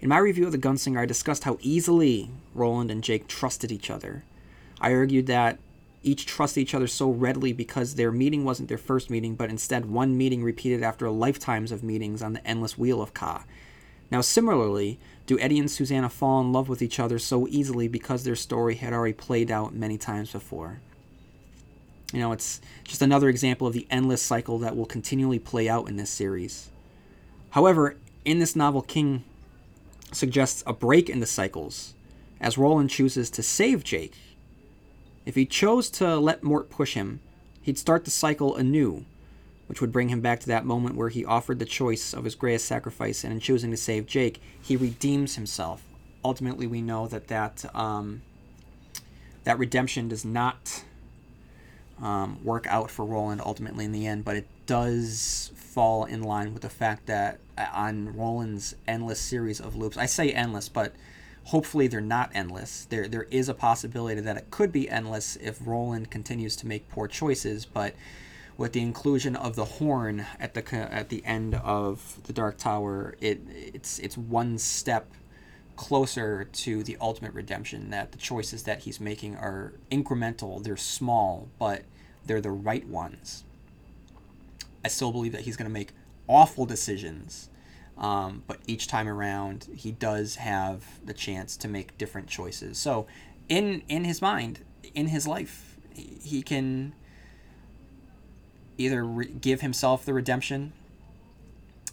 In 0.00 0.10
my 0.10 0.18
review 0.18 0.44
of 0.44 0.52
The 0.52 0.58
Gunslinger, 0.58 1.00
I 1.00 1.06
discussed 1.06 1.44
how 1.44 1.56
easily 1.62 2.30
Roland 2.54 2.90
and 2.90 3.02
Jake 3.02 3.26
trusted 3.28 3.72
each 3.72 3.90
other. 3.90 4.24
I 4.78 4.92
argued 4.92 5.26
that 5.26 5.58
each 6.06 6.24
trust 6.24 6.56
each 6.56 6.74
other 6.74 6.86
so 6.86 7.10
readily 7.10 7.52
because 7.52 7.94
their 7.94 8.12
meeting 8.12 8.44
wasn't 8.44 8.68
their 8.68 8.78
first 8.78 9.10
meeting, 9.10 9.34
but 9.34 9.50
instead 9.50 9.86
one 9.86 10.16
meeting 10.16 10.42
repeated 10.42 10.82
after 10.82 11.10
lifetimes 11.10 11.72
of 11.72 11.82
meetings 11.82 12.22
on 12.22 12.32
the 12.32 12.46
endless 12.46 12.78
wheel 12.78 13.02
of 13.02 13.12
Ka. 13.12 13.44
Now, 14.10 14.20
similarly, 14.20 15.00
do 15.26 15.38
Eddie 15.40 15.58
and 15.58 15.70
Susanna 15.70 16.08
fall 16.08 16.40
in 16.40 16.52
love 16.52 16.68
with 16.68 16.80
each 16.80 17.00
other 17.00 17.18
so 17.18 17.48
easily 17.48 17.88
because 17.88 18.22
their 18.22 18.36
story 18.36 18.76
had 18.76 18.92
already 18.92 19.14
played 19.14 19.50
out 19.50 19.74
many 19.74 19.98
times 19.98 20.30
before? 20.30 20.80
You 22.12 22.20
know, 22.20 22.30
it's 22.30 22.60
just 22.84 23.02
another 23.02 23.28
example 23.28 23.66
of 23.66 23.72
the 23.72 23.88
endless 23.90 24.22
cycle 24.22 24.58
that 24.60 24.76
will 24.76 24.86
continually 24.86 25.40
play 25.40 25.68
out 25.68 25.88
in 25.88 25.96
this 25.96 26.10
series. 26.10 26.70
However, 27.50 27.96
in 28.24 28.38
this 28.38 28.54
novel, 28.54 28.82
King 28.82 29.24
suggests 30.12 30.62
a 30.68 30.72
break 30.72 31.10
in 31.10 31.18
the 31.18 31.26
cycles, 31.26 31.94
as 32.40 32.56
Roland 32.56 32.90
chooses 32.90 33.28
to 33.30 33.42
save 33.42 33.82
Jake. 33.82 34.14
If 35.26 35.34
he 35.34 35.44
chose 35.44 35.90
to 35.90 36.16
let 36.16 36.44
Mort 36.44 36.70
push 36.70 36.94
him, 36.94 37.20
he'd 37.60 37.78
start 37.78 38.04
the 38.04 38.12
cycle 38.12 38.54
anew, 38.54 39.04
which 39.66 39.80
would 39.80 39.92
bring 39.92 40.08
him 40.08 40.20
back 40.20 40.38
to 40.40 40.46
that 40.46 40.64
moment 40.64 40.94
where 40.94 41.08
he 41.08 41.24
offered 41.24 41.58
the 41.58 41.64
choice 41.64 42.14
of 42.14 42.24
his 42.24 42.36
greatest 42.36 42.66
sacrifice, 42.66 43.24
and 43.24 43.32
in 43.32 43.40
choosing 43.40 43.72
to 43.72 43.76
save 43.76 44.06
Jake, 44.06 44.40
he 44.62 44.76
redeems 44.76 45.34
himself. 45.34 45.82
Ultimately, 46.24 46.68
we 46.68 46.80
know 46.80 47.08
that 47.08 47.26
that 47.26 47.64
um, 47.74 48.22
that 49.42 49.58
redemption 49.58 50.08
does 50.08 50.24
not 50.24 50.84
um, 52.00 52.42
work 52.44 52.66
out 52.68 52.90
for 52.90 53.04
Roland 53.04 53.40
ultimately 53.44 53.84
in 53.84 53.92
the 53.92 54.06
end, 54.06 54.24
but 54.24 54.36
it 54.36 54.46
does 54.66 55.50
fall 55.54 56.04
in 56.04 56.22
line 56.22 56.52
with 56.52 56.62
the 56.62 56.68
fact 56.68 57.06
that 57.06 57.40
uh, 57.58 57.66
on 57.72 58.16
Roland's 58.16 58.74
endless 58.86 59.20
series 59.20 59.60
of 59.60 59.74
loops, 59.74 59.96
I 59.96 60.06
say 60.06 60.30
endless, 60.30 60.68
but 60.68 60.94
hopefully 61.46 61.86
they're 61.86 62.00
not 62.00 62.30
endless. 62.34 62.86
There, 62.86 63.08
there 63.08 63.26
is 63.30 63.48
a 63.48 63.54
possibility 63.54 64.20
that 64.20 64.36
it 64.36 64.50
could 64.50 64.72
be 64.72 64.88
endless 64.88 65.36
if 65.36 65.58
Roland 65.64 66.10
continues 66.10 66.56
to 66.56 66.66
make 66.66 66.88
poor 66.88 67.06
choices, 67.06 67.64
but 67.64 67.94
with 68.56 68.72
the 68.72 68.80
inclusion 68.80 69.36
of 69.36 69.54
the 69.54 69.64
horn 69.64 70.26
at 70.40 70.54
the 70.54 70.74
at 70.74 71.08
the 71.10 71.24
end 71.24 71.54
of 71.56 72.18
the 72.24 72.32
Dark 72.32 72.56
Tower, 72.56 73.14
it 73.20 73.40
it's 73.48 73.98
it's 73.98 74.16
one 74.16 74.58
step 74.58 75.06
closer 75.76 76.44
to 76.44 76.82
the 76.82 76.96
ultimate 77.00 77.34
redemption 77.34 77.90
that 77.90 78.12
the 78.12 78.18
choices 78.18 78.64
that 78.64 78.80
he's 78.80 78.98
making 78.98 79.36
are 79.36 79.74
incremental 79.92 80.62
they're 80.62 80.76
small 80.76 81.48
but 81.58 81.82
they're 82.24 82.40
the 82.40 82.50
right 82.50 82.86
ones 82.86 83.44
i 84.82 84.88
still 84.88 85.12
believe 85.12 85.32
that 85.32 85.42
he's 85.42 85.56
going 85.56 85.68
to 85.68 85.72
make 85.72 85.92
awful 86.28 86.64
decisions 86.64 87.50
um, 87.98 88.42
but 88.46 88.58
each 88.66 88.86
time 88.86 89.08
around 89.08 89.68
he 89.74 89.92
does 89.92 90.36
have 90.36 90.84
the 91.04 91.14
chance 91.14 91.56
to 91.56 91.68
make 91.68 91.96
different 91.98 92.28
choices. 92.28 92.78
So 92.78 93.06
in 93.48 93.82
in 93.88 94.04
his 94.04 94.20
mind 94.20 94.60
in 94.94 95.08
his 95.08 95.26
life 95.26 95.76
he 95.92 96.42
can 96.42 96.92
either 98.78 99.04
re- 99.04 99.26
give 99.26 99.60
himself 99.62 100.04
the 100.04 100.12
redemption 100.12 100.72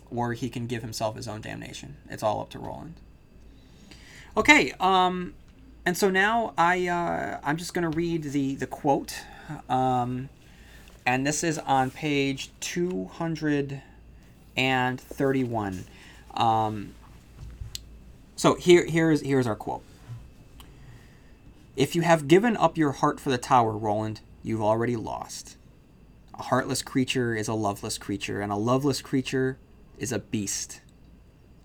or 0.10 0.34
he 0.34 0.50
can 0.50 0.68
give 0.68 0.82
himself 0.82 1.16
his 1.16 1.28
own 1.28 1.42
damnation. 1.42 1.96
It's 2.10 2.22
all 2.24 2.42
up 2.42 2.50
to 2.52 2.60
roland. 2.60 2.96
Okay, 4.36 4.74
um, 4.80 5.34
and 5.86 5.96
so 5.98 6.10
now 6.10 6.54
I 6.58 6.88
uh, 6.88 7.40
I'm 7.44 7.58
just 7.58 7.74
gonna 7.74 7.90
read 7.90 8.24
the 8.24 8.56
the 8.56 8.68
quote, 8.68 9.16
um, 9.70 10.30
and 11.06 11.26
this 11.26 11.44
is 11.44 11.60
on 11.60 11.92
page 11.92 12.52
two 12.60 13.06
hundred 13.06 13.82
and 14.56 15.00
thirty 15.00 15.44
one. 15.44 15.86
Um, 16.34 16.94
so 18.36 18.56
here 18.56 18.86
here's 18.86 19.22
here's 19.22 19.48
our 19.48 19.56
quote. 19.56 19.84
If 21.76 21.96
you 21.96 22.02
have 22.04 22.28
given 22.28 22.56
up 22.58 22.78
your 22.78 22.92
heart 22.92 23.20
for 23.20 23.30
the 23.30 23.38
tower, 23.38 23.72
Roland, 23.72 24.22
you've 24.44 24.62
already 24.62 24.96
lost. 24.96 25.58
A 26.36 26.44
heartless 26.44 26.82
creature 26.82 27.36
is 27.36 27.48
a 27.48 27.54
loveless 27.54 27.98
creature, 27.98 28.42
and 28.42 28.52
a 28.52 28.56
loveless 28.56 29.02
creature 29.02 29.58
is 29.98 30.12
a 30.12 30.20
beast. 30.20 30.82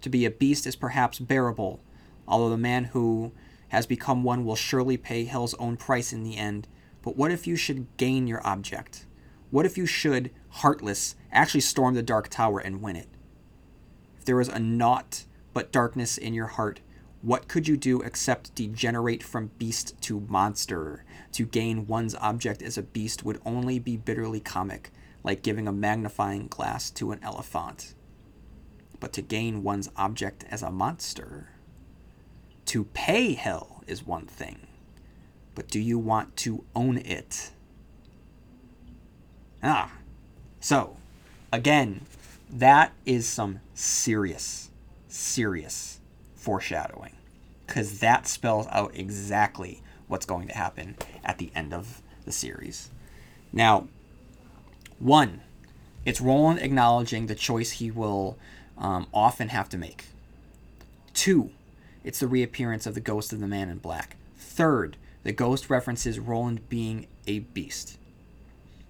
To 0.03 0.09
be 0.09 0.25
a 0.25 0.31
beast 0.31 0.67
is 0.67 0.77
perhaps 0.77 1.19
bearable, 1.19 1.81
although 2.27 2.51
the 2.51 2.57
man 2.57 2.85
who 2.85 3.33
has 3.69 3.87
become 3.87 4.25
one 4.25 4.45
will 4.45 4.57
surely 4.57 4.97
pay 4.97 5.25
hell's 5.25 5.55
own 5.55 5.77
price 5.77 6.13
in 6.13 6.23
the 6.23 6.37
end. 6.37 6.69
But 7.03 7.17
what 7.17 7.31
if 7.31 7.47
you 7.47 7.57
should 7.57 7.87
gain 7.97 8.27
your 8.27 8.47
object? 8.47 9.05
What 9.51 9.67
if 9.67 9.77
you 9.77 9.87
should, 9.87 10.31
heartless, 10.51 11.17
actually 11.33 11.61
storm 11.61 11.95
the 11.95 12.03
Dark 12.03 12.29
Tower 12.29 12.59
and 12.59 12.83
win 12.83 12.97
it? 12.97 13.09
If 14.19 14.25
there 14.25 14.37
was 14.37 14.49
a 14.49 14.59
naught 14.59 15.25
but 15.53 15.73
darkness 15.73 16.19
in 16.19 16.35
your 16.35 16.47
heart, 16.47 16.81
what 17.21 17.49
could 17.49 17.67
you 17.67 17.77
do 17.77 18.01
except 18.01 18.55
degenerate 18.55 19.23
from 19.23 19.51
beast 19.59 20.01
to 20.03 20.21
monster? 20.21 21.05
To 21.33 21.45
gain 21.45 21.87
one's 21.87 22.15
object 22.15 22.63
as 22.63 22.79
a 22.79 22.83
beast 22.83 23.25
would 23.25 23.41
only 23.45 23.79
be 23.79 23.97
bitterly 23.97 24.41
comic, 24.41 24.93
like 25.25 25.43
giving 25.43 25.67
a 25.67 25.73
magnifying 25.73 26.47
glass 26.47 26.91
to 26.93 27.11
an 27.11 27.19
elephant. 27.23 27.95
But 29.01 29.13
to 29.15 29.23
gain 29.23 29.63
one's 29.65 29.91
object 29.97 30.45
as 30.49 30.63
a 30.63 30.71
monster, 30.71 31.51
to 32.67 32.85
pay 32.85 33.35
hell 33.35 33.83
is 33.87 34.07
one 34.07 34.27
thing, 34.27 34.67
but 35.55 35.69
do 35.69 35.81
you 35.81 35.99
want 35.99 36.37
to 36.37 36.65
own 36.77 36.99
it? 36.99 37.51
Ah, 39.63 39.93
so 40.61 40.98
again, 41.53 42.03
that 42.51 42.93
is 43.05 43.29
some 43.29 43.61
serious, 43.75 44.71
serious 45.09 46.01
foreshadowing 46.35 47.15
because 47.67 48.01
that 48.01 48.27
spells 48.27 48.67
out 48.71 48.91
exactly 48.95 49.83
what's 50.07 50.25
going 50.25 50.49
to 50.49 50.57
happen 50.57 50.97
at 51.23 51.39
the 51.39 51.51
end 51.55 51.75
of 51.75 52.01
the 52.25 52.33
series. 52.33 52.91
Now, 53.53 53.89
one, 54.99 55.43
it's 56.05 56.21
Roland 56.21 56.61
acknowledging 56.61 57.27
the 57.27 57.35
choice 57.35 57.73
he 57.73 57.91
will 57.91 58.39
um, 58.79 59.07
often 59.13 59.49
have 59.49 59.69
to 59.69 59.79
make. 59.79 60.07
Two, 61.13 61.51
it's 62.03 62.21
the 62.21 62.27
reappearance 62.27 62.87
of 62.87 62.95
the 62.95 63.01
ghost 63.01 63.33
of 63.33 63.41
the 63.41 63.47
man 63.47 63.69
in 63.69 63.79
black. 63.79 64.17
Third, 64.39 64.97
the 65.25 65.33
ghost 65.33 65.69
references 65.69 66.19
Roland 66.19 66.69
being 66.69 67.07
a 67.27 67.41
beast. 67.41 67.99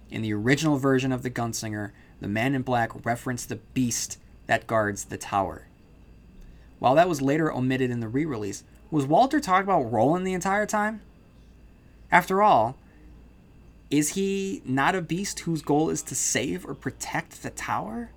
In 0.09 0.21
the 0.21 0.33
original 0.33 0.77
version 0.77 1.11
of 1.11 1.21
the 1.21 1.29
Gunslinger, 1.29 1.91
the 2.21 2.27
man 2.27 2.55
in 2.55 2.61
black 2.61 3.05
referenced 3.05 3.49
the 3.49 3.57
beast 3.57 4.17
that 4.47 4.67
guards 4.67 5.05
the 5.05 5.17
tower. 5.17 5.67
While 6.79 6.95
that 6.95 7.09
was 7.09 7.21
later 7.21 7.53
omitted 7.53 7.91
in 7.91 7.99
the 7.99 8.07
re 8.07 8.25
release, 8.25 8.63
was 8.91 9.05
Walter 9.05 9.39
talking 9.39 9.63
about 9.63 9.91
Roland 9.91 10.25
the 10.25 10.33
entire 10.33 10.65
time? 10.65 11.01
After 12.11 12.41
all, 12.41 12.75
is 13.89 14.09
he 14.09 14.61
not 14.65 14.95
a 14.95 15.01
beast 15.01 15.41
whose 15.41 15.61
goal 15.61 15.89
is 15.89 16.01
to 16.03 16.15
save 16.15 16.65
or 16.65 16.73
protect 16.73 17.43
the 17.43 17.49
tower? 17.49 18.11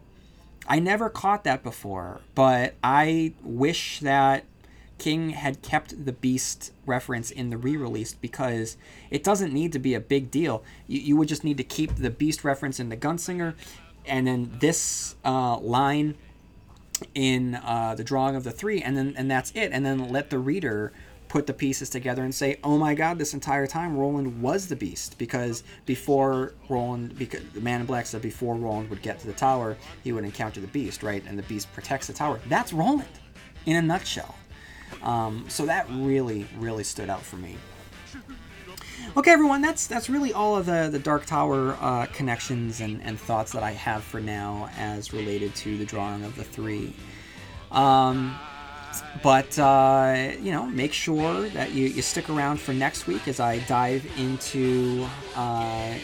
I 0.66 0.78
never 0.78 1.08
caught 1.08 1.44
that 1.44 1.62
before, 1.62 2.20
but 2.34 2.74
I 2.84 3.34
wish 3.42 4.00
that 4.00 4.44
King 4.98 5.30
had 5.30 5.62
kept 5.62 6.04
the 6.04 6.12
Beast 6.12 6.72
reference 6.86 7.32
in 7.32 7.50
the 7.50 7.56
re 7.56 7.76
release 7.76 8.14
because 8.14 8.76
it 9.10 9.24
doesn't 9.24 9.52
need 9.52 9.72
to 9.72 9.80
be 9.80 9.94
a 9.94 10.00
big 10.00 10.30
deal. 10.30 10.62
You, 10.86 11.00
you 11.00 11.16
would 11.16 11.26
just 11.26 11.42
need 11.42 11.56
to 11.56 11.64
keep 11.64 11.96
the 11.96 12.10
Beast 12.10 12.44
reference 12.44 12.78
in 12.78 12.88
the 12.88 12.96
Gunslinger 12.96 13.54
and 14.06 14.26
then 14.26 14.50
this 14.58 15.16
uh, 15.24 15.58
line 15.58 16.16
in 17.14 17.56
uh, 17.56 17.94
the 17.96 18.04
drawing 18.04 18.36
of 18.36 18.44
the 18.44 18.50
three, 18.50 18.82
and 18.82 18.96
then 18.96 19.14
and 19.16 19.30
that's 19.30 19.50
it. 19.52 19.70
And 19.72 19.84
then 19.84 20.10
let 20.10 20.30
the 20.30 20.38
reader 20.38 20.92
put 21.28 21.46
the 21.46 21.54
pieces 21.54 21.88
together 21.88 22.22
and 22.22 22.34
say, 22.34 22.58
"Oh 22.62 22.78
my 22.78 22.94
God! 22.94 23.18
This 23.18 23.34
entire 23.34 23.66
time, 23.66 23.96
Roland 23.96 24.42
was 24.42 24.68
the 24.68 24.76
Beast 24.76 25.18
because 25.18 25.64
before 25.86 26.54
Roland, 26.68 27.18
because 27.18 27.42
the 27.54 27.60
Man 27.60 27.80
in 27.80 27.86
Black 27.86 28.06
said 28.06 28.22
before 28.22 28.54
Roland 28.54 28.90
would 28.90 29.02
get 29.02 29.18
to 29.20 29.26
the 29.26 29.32
tower, 29.32 29.76
he 30.04 30.12
would 30.12 30.24
encounter 30.24 30.60
the 30.60 30.66
Beast, 30.68 31.02
right? 31.02 31.22
And 31.26 31.38
the 31.38 31.42
Beast 31.44 31.72
protects 31.72 32.06
the 32.06 32.12
tower. 32.12 32.40
That's 32.48 32.72
Roland, 32.72 33.08
in 33.66 33.76
a 33.76 33.82
nutshell. 33.82 34.34
Um, 35.02 35.46
so 35.48 35.66
that 35.66 35.86
really, 35.90 36.46
really 36.58 36.84
stood 36.84 37.08
out 37.08 37.22
for 37.22 37.36
me. 37.36 37.56
Okay, 39.14 39.30
everyone, 39.30 39.60
that's 39.60 39.86
that's 39.86 40.08
really 40.08 40.32
all 40.32 40.56
of 40.56 40.64
the 40.64 40.88
the 40.90 40.98
Dark 40.98 41.26
Tower 41.26 41.76
uh, 41.80 42.06
connections 42.14 42.80
and, 42.80 43.02
and 43.02 43.20
thoughts 43.20 43.52
that 43.52 43.62
I 43.62 43.72
have 43.72 44.02
for 44.02 44.20
now 44.20 44.70
as 44.78 45.12
related 45.12 45.54
to 45.56 45.76
the 45.76 45.84
drawing 45.84 46.24
of 46.24 46.34
the 46.34 46.44
three. 46.44 46.94
Um, 47.70 48.34
but 49.22 49.58
uh, 49.58 50.32
you 50.40 50.50
know, 50.50 50.64
make 50.66 50.94
sure 50.94 51.48
that 51.50 51.72
you, 51.72 51.88
you 51.88 52.00
stick 52.00 52.30
around 52.30 52.58
for 52.58 52.72
next 52.72 53.06
week 53.06 53.28
as 53.28 53.38
I 53.38 53.58
dive 53.60 54.06
into 54.16 55.06
uh, 55.36 55.94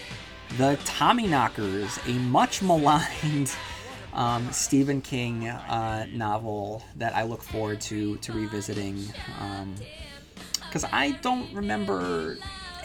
the 0.58 0.76
Tommyknockers, 0.84 1.98
a 2.06 2.18
much 2.18 2.61
maligned 2.62 3.54
um, 4.12 4.52
Stephen 4.52 5.00
King 5.00 5.48
uh, 5.48 6.06
novel 6.12 6.82
that 6.96 7.16
I 7.16 7.22
look 7.22 7.42
forward 7.42 7.80
to 7.82 8.16
to 8.18 8.32
revisiting. 8.34 9.02
Because 10.66 10.84
um, 10.84 10.90
I 10.92 11.12
don't 11.22 11.54
remember 11.54 12.37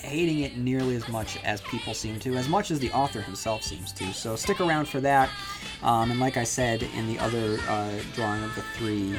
hating 0.04 0.42
it 0.42 0.58
nearly 0.58 0.96
as 0.96 1.08
much 1.08 1.38
as 1.44 1.62
people 1.62 1.94
seem 1.94 2.20
to, 2.20 2.36
as 2.36 2.48
much 2.48 2.72
as 2.72 2.80
the 2.80 2.92
author 2.92 3.22
himself 3.22 3.63
seems 3.63 3.92
to. 3.94 4.13
So 4.13 4.36
stick 4.36 4.60
around 4.60 4.88
for 4.88 5.00
that. 5.02 5.30
Um, 5.82 6.12
and 6.12 6.20
like 6.20 6.38
I 6.38 6.44
said 6.44 6.84
in 6.96 7.08
the 7.08 7.20
other 7.20 7.58
uh, 7.68 8.00
drawing 8.13 8.44
of 8.44 8.54
the 8.56 8.62
three 8.78 9.16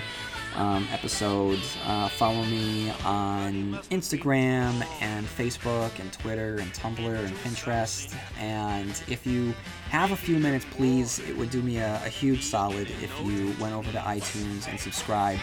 um, 0.57 0.87
episodes, 0.93 1.77
uh, 1.85 2.09
follow 2.09 2.45
me 2.45 2.91
on 3.05 3.75
Instagram 3.91 4.87
and 5.01 5.27
Facebook 5.27 5.99
and 5.99 6.13
Twitter 6.13 6.57
and 6.57 6.73
Tumblr 6.73 7.19
and 7.19 7.37
Pinterest. 7.39 8.15
And 8.39 8.91
if 9.09 9.27
you 9.27 9.53
have 9.91 10.13
a 10.13 10.17
few 10.17 10.39
minutes, 10.39 10.65
please, 10.71 11.19
it 11.21 11.37
would 11.37 11.51
do 11.51 11.63
me 11.63 11.79
a, 11.79 12.01
a 12.05 12.09
huge 12.09 12.43
solid 12.43 12.89
if 13.03 13.13
you 13.25 13.55
went 13.61 13.75
over 13.75 13.91
to 13.91 13.99
iTunes 13.99 14.69
and 14.69 14.79
subscribed 14.79 15.43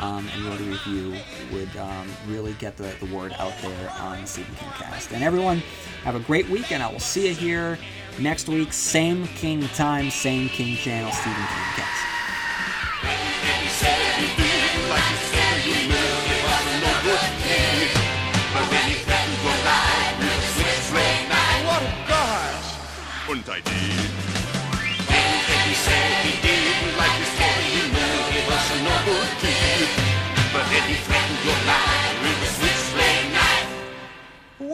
um, 0.00 0.28
and 0.34 0.44
wrote 0.44 0.60
a 0.60 0.64
review 0.64 1.14
would 1.52 1.74
um, 1.76 2.08
really 2.26 2.54
get 2.54 2.76
the, 2.76 2.92
the 3.00 3.14
word 3.14 3.32
out 3.38 3.52
there 3.62 3.90
on 4.00 4.20
the 4.20 4.26
Stephen 4.26 4.54
King 4.56 4.68
cast. 4.70 5.12
And 5.12 5.22
everyone, 5.22 5.62
have 6.04 6.14
a 6.14 6.20
great 6.20 6.48
week, 6.48 6.72
and 6.72 6.82
I 6.82 6.90
will 6.90 7.00
see 7.00 7.28
you 7.28 7.34
here 7.34 7.78
next 8.18 8.48
week. 8.48 8.72
Same 8.72 9.26
King 9.28 9.66
time, 9.68 10.10
same 10.10 10.48
King 10.48 10.76
channel, 10.76 11.12
Stephen 11.12 11.34
King 11.34 11.46
cast. 11.76 12.06
Und 23.30 23.48
I 23.48 23.60
did. 23.60 24.19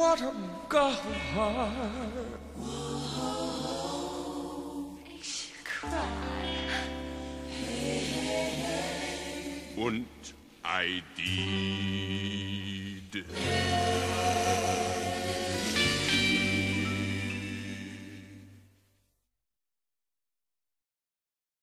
What 0.07 0.23
a 0.23 0.33
god! 0.69 0.99
Ich 5.19 5.51
cry. 5.65 5.99
Und 9.77 10.07
I 10.65 11.03
did. 11.17 13.25